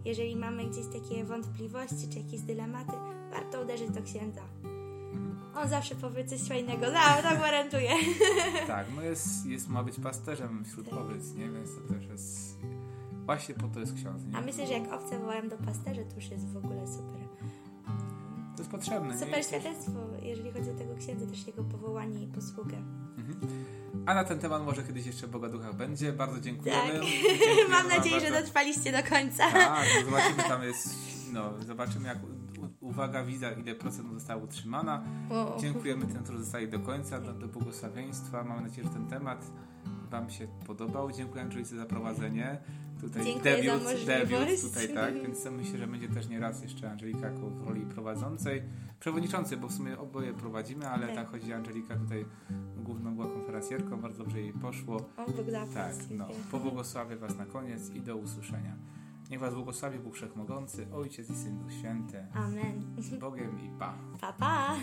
jeżeli 0.04 0.36
mamy 0.36 0.64
gdzieś 0.64 0.86
takie 0.86 1.24
wątpliwości 1.24 2.08
czy 2.12 2.18
jakieś 2.18 2.40
dylematy, 2.40 2.92
warto 3.30 3.62
uderzyć 3.62 3.90
do 3.90 4.02
księdza. 4.02 4.42
On 5.54 5.68
zawsze 5.68 5.94
powie 5.94 6.24
coś 6.24 6.42
fajnego, 6.42 6.86
no, 6.92 7.30
to 7.30 7.36
gwarantuję. 7.36 7.90
Tak, 8.66 8.86
no 8.96 9.02
jest, 9.02 9.46
jest 9.46 9.68
ma 9.68 9.82
być 9.82 10.00
pasterzem 10.00 10.64
wśród 10.64 10.92
owiec, 10.92 11.34
nie? 11.34 11.50
Więc 11.50 11.70
to 11.74 11.94
też 11.94 12.06
jest... 12.06 12.58
Właśnie 13.26 13.54
po 13.54 13.68
to 13.68 13.80
jest 13.80 13.94
ksiądz, 13.94 14.26
nie? 14.26 14.36
A 14.36 14.40
myślę, 14.40 14.66
że 14.66 14.72
jak 14.72 14.92
owce 14.92 15.18
wołają 15.18 15.48
do 15.48 15.56
pasterzy, 15.56 16.04
to 16.04 16.14
już 16.14 16.30
jest 16.30 16.48
w 16.48 16.56
ogóle 16.56 16.86
super. 16.86 17.20
To 18.56 18.58
jest 18.58 18.70
potrzebne, 18.70 19.14
nie? 19.14 19.20
Super 19.20 19.44
świadectwo, 19.44 19.98
jeżeli 20.22 20.52
chodzi 20.52 20.70
o 20.70 20.74
tego 20.74 20.94
księdza, 20.96 21.26
też 21.26 21.46
jego 21.46 21.64
powołanie 21.64 22.22
i 22.22 22.26
posługę. 22.26 22.76
A 24.06 24.14
na 24.14 24.24
ten 24.24 24.38
temat 24.38 24.64
może 24.64 24.82
kiedyś 24.82 25.06
jeszcze 25.06 25.28
Boga 25.28 25.48
Ducha 25.48 25.72
będzie. 25.72 26.12
Bardzo 26.12 26.40
dziękujemy. 26.40 26.92
Tak. 26.92 27.02
Dziękujemy 27.02 27.70
Mam 27.76 27.88
nadzieję, 27.88 28.20
że 28.20 28.26
bardzo. 28.26 28.40
dotrwaliście 28.40 28.92
do 28.92 29.10
końca. 29.10 29.50
Tak, 29.52 29.86
no 30.04 30.10
zobaczymy, 30.10 30.42
tam 30.54 30.62
jest, 30.62 30.88
no, 31.32 31.52
zobaczymy 31.66 32.08
jak, 32.08 32.18
uwaga, 32.80 33.24
wiza, 33.24 33.52
ile 33.52 33.74
procent 33.74 34.12
została 34.14 34.44
utrzymana. 34.44 35.02
O. 35.30 35.56
Dziękujemy 35.60 36.06
tym, 36.06 36.22
którzy 36.22 36.38
zostali 36.38 36.68
do 36.68 36.80
końca, 36.80 37.20
do, 37.20 37.32
do 37.32 37.48
błogosławieństwa. 37.48 38.44
Mam 38.44 38.62
nadzieję, 38.62 38.88
że 38.88 38.94
ten 38.94 39.06
temat 39.06 39.50
Wam 40.10 40.30
się 40.30 40.48
podobał. 40.66 41.12
Dziękuję 41.12 41.42
Angelice 41.42 41.76
za 41.76 41.86
prowadzenie. 41.86 42.58
Tutaj 43.02 43.24
Dziękuję 43.24 43.56
debiut, 43.56 44.06
debiut 44.06 44.62
tutaj, 44.62 44.94
tak, 44.94 45.22
więc 45.22 45.44
myślę, 45.44 45.78
że 45.78 45.86
będzie 45.86 46.08
też 46.08 46.28
nie 46.28 46.40
raz 46.40 46.62
jeszcze 46.62 46.90
Angelika 46.90 47.30
w 47.30 47.66
roli 47.68 47.86
prowadzącej, 47.86 48.62
przewodniczącej, 49.00 49.58
bo 49.58 49.68
w 49.68 49.72
sumie 49.72 49.98
oboje 49.98 50.34
prowadzimy, 50.34 50.88
ale 50.88 51.06
Tak. 51.06 51.16
tak, 51.16 51.30
chodzi 51.30 51.52
Angelika 51.52 51.96
tutaj 51.96 52.24
główną 52.76 53.14
była 53.14 53.26
konferencjerką, 53.26 54.00
bardzo 54.00 54.18
dobrze 54.24 54.40
jej 54.40 54.52
poszło. 54.52 54.96
O, 55.16 55.24
Bóg 55.26 55.50
zapłać. 55.50 55.74
Tak, 55.74 55.94
no, 56.10 56.28
pobłogosławię 56.50 57.16
Was 57.16 57.36
na 57.36 57.46
koniec 57.46 57.90
i 57.90 58.00
do 58.00 58.16
usłyszenia. 58.16 58.76
Niech 59.30 59.40
Was 59.40 59.54
błogosławi 59.54 59.98
Bóg 59.98 60.14
Wszechmogący, 60.14 60.86
Ojciec 60.92 61.30
i 61.30 61.36
Syn 61.36 61.58
Duch 61.58 61.72
Święty, 61.72 62.26
Amen. 62.34 62.82
z 62.98 63.18
Bogiem 63.18 63.60
i 63.60 63.78
Pa. 63.78 63.94
Pa, 64.20 64.32
pa. 64.32 64.74